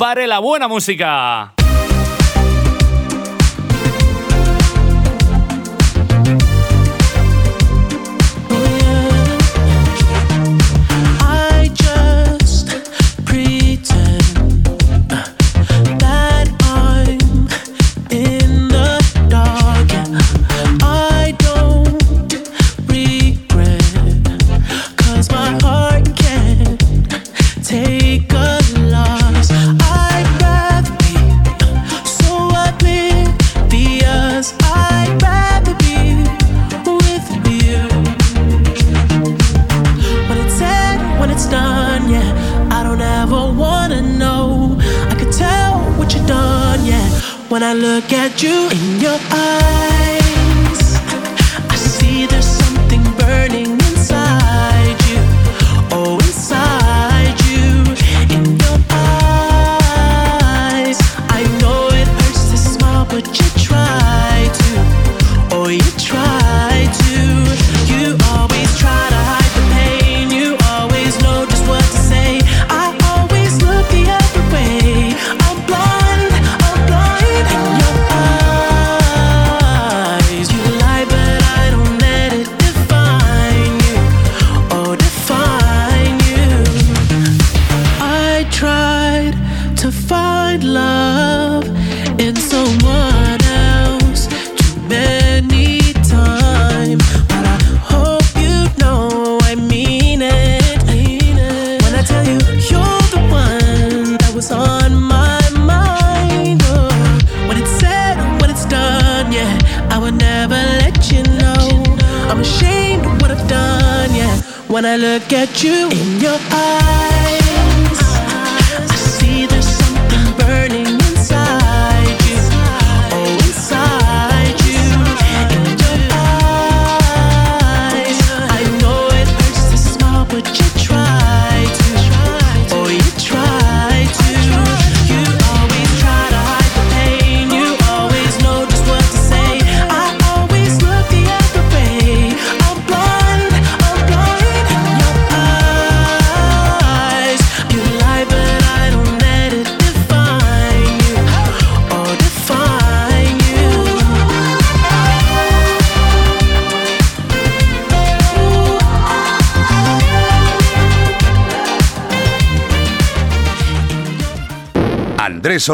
pare 0.01 0.25
la 0.25 0.39
buena 0.39 0.67
música. 0.67 1.60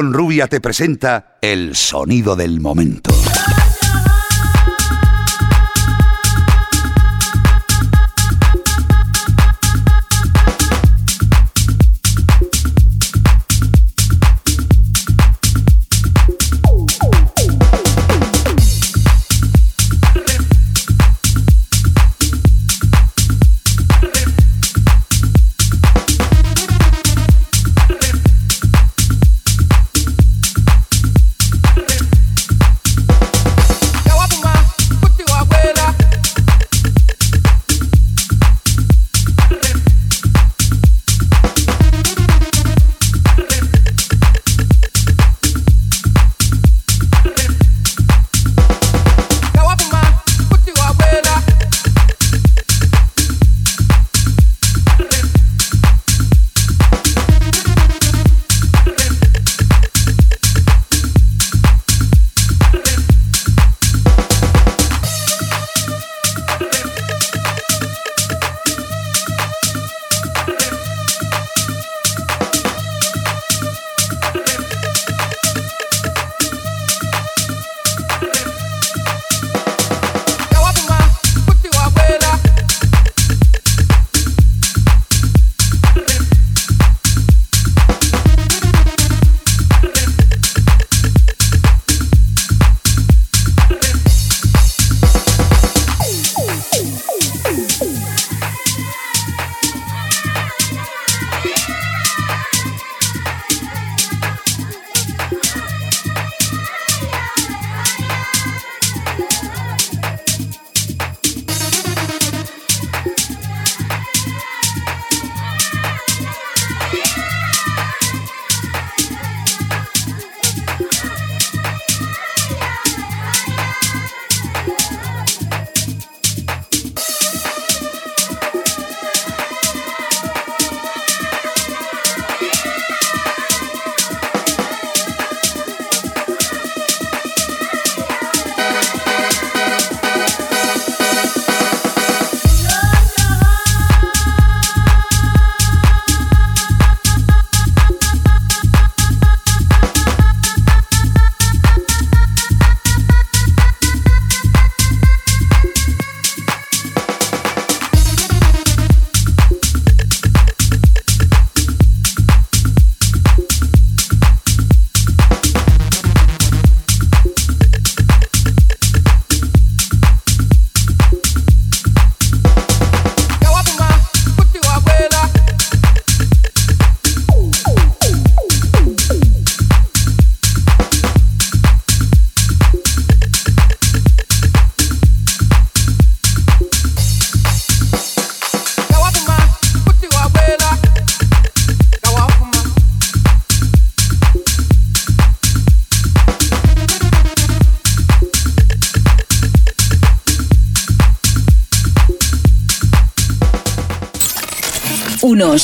Rubia 0.01 0.47
te 0.47 0.61
presenta 0.61 1.37
el 1.41 1.75
sonido 1.75 2.35
del 2.35 2.59
momento. 2.59 3.16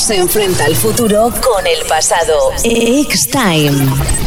se 0.04 0.16
enfrenta 0.16 0.66
al 0.66 0.76
futuro 0.76 1.32
con 1.42 1.66
el 1.66 1.82
pasado. 1.88 2.52
X-Time. 2.62 4.23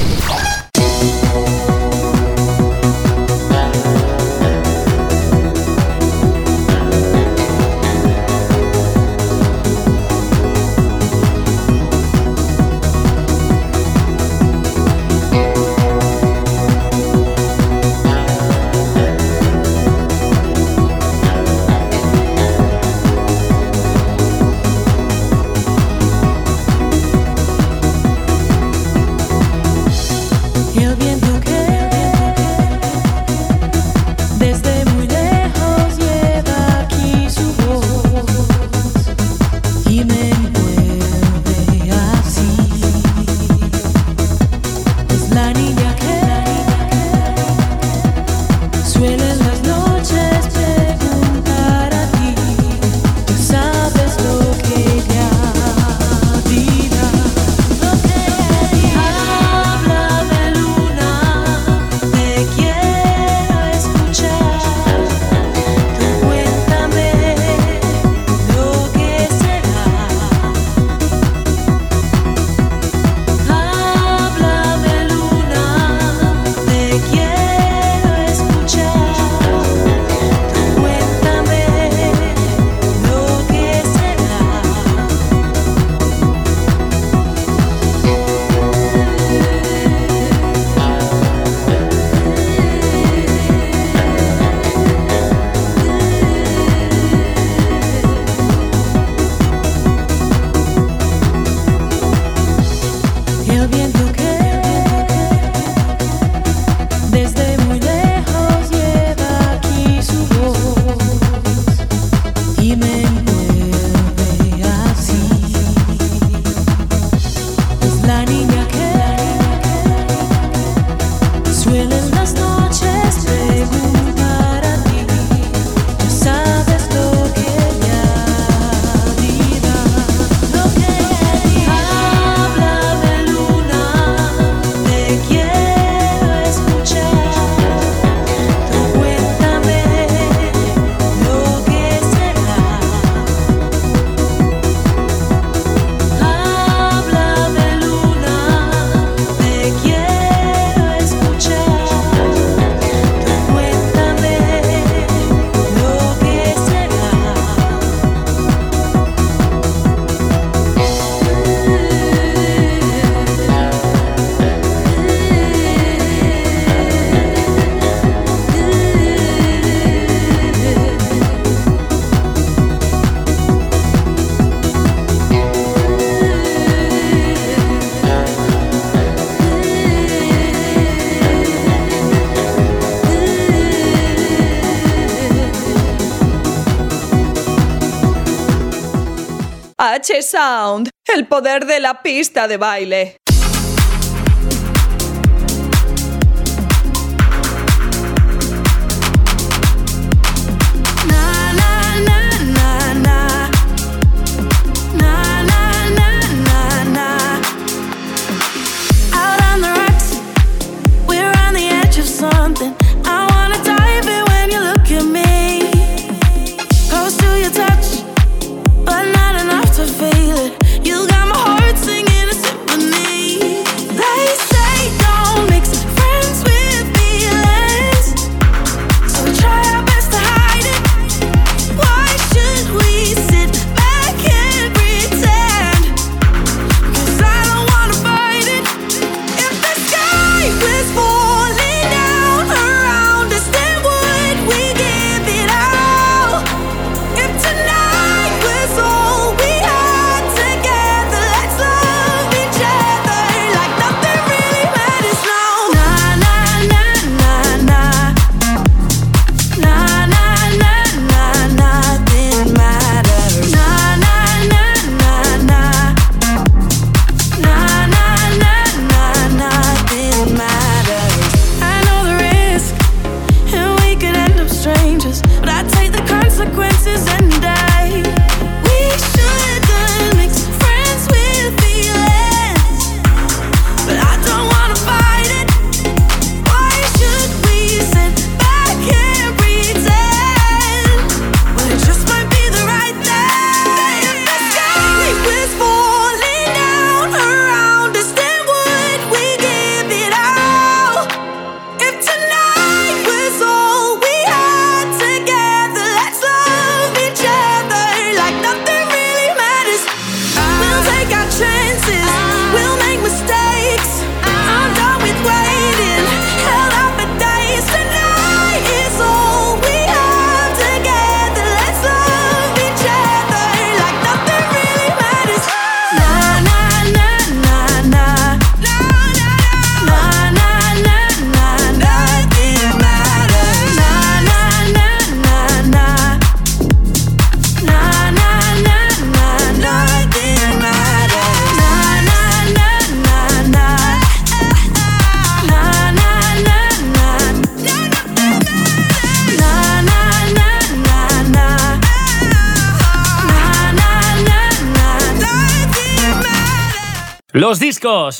Sound, 190.21 190.89
el 191.13 191.27
poder 191.27 191.65
de 191.65 191.79
la 191.79 192.01
pista 192.01 192.47
de 192.47 192.57
baile. 192.57 193.17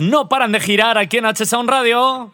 No 0.02 0.30
paran 0.30 0.52
de 0.52 0.60
girar 0.60 0.98
aquí 0.98 1.18
en 1.18 1.26
H 1.26 1.46
Sound 1.46 1.70
Radio. 1.70 2.32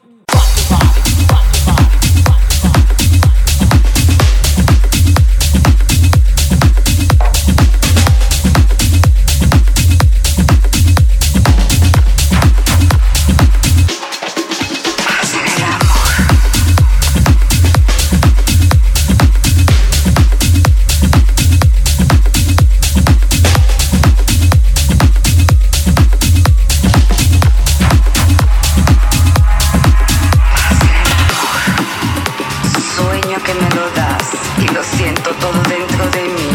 Que 33.46 33.54
me 33.56 33.70
lo 33.72 33.90
das 33.90 34.30
y 34.58 34.68
lo 34.74 34.82
siento 34.82 35.32
todo 35.32 35.62
dentro 35.64 36.10
de 36.12 36.24
mí. 36.24 36.50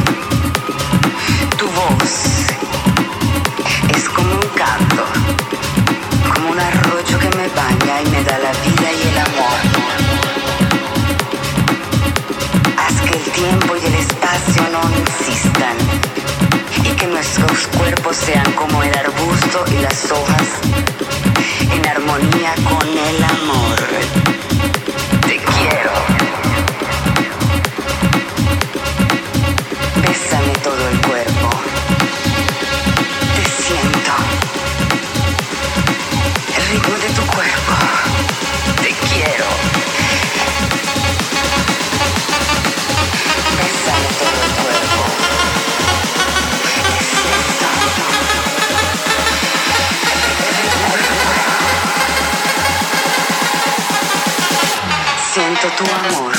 Tu 1.59 1.67
voz 1.67 2.47
es 3.95 4.09
como 4.09 4.33
un 4.33 4.49
canto, 4.57 5.05
como 6.35 6.53
un 6.53 6.59
arroyo 6.59 7.19
que 7.19 7.29
me 7.37 7.49
baña 7.49 8.01
y 8.03 8.07
me 8.09 8.25
da 8.25 8.39
la 8.39 8.53
vida 8.53 8.93
y 8.93 9.09
el 9.09 9.19
amor. 9.19 9.59
Haz 12.79 13.01
que 13.03 13.19
el 13.19 13.25
tiempo 13.33 13.77
y 13.77 13.87
el 13.87 13.95
espacio 13.95 14.63
no 14.73 14.81
insistan 14.99 15.77
y 16.85 16.91
que 16.97 17.07
nuestros 17.07 17.67
cuerpos 17.77 18.17
sean 18.17 18.51
como 18.53 18.83
el 18.83 18.97
arbusto 18.97 19.65
y 19.73 19.83
las 19.83 20.11
hojas 20.11 20.49
en 21.71 21.87
armonía 21.87 22.55
con 22.65 22.89
el 22.89 23.25
amor. 23.25 23.77
Te 25.27 25.37
quiero. 25.37 26.28
Tu 55.79 55.85
amor. 55.85 56.38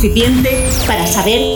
Suficiente 0.00 0.66
para 0.86 1.06
saber 1.06 1.49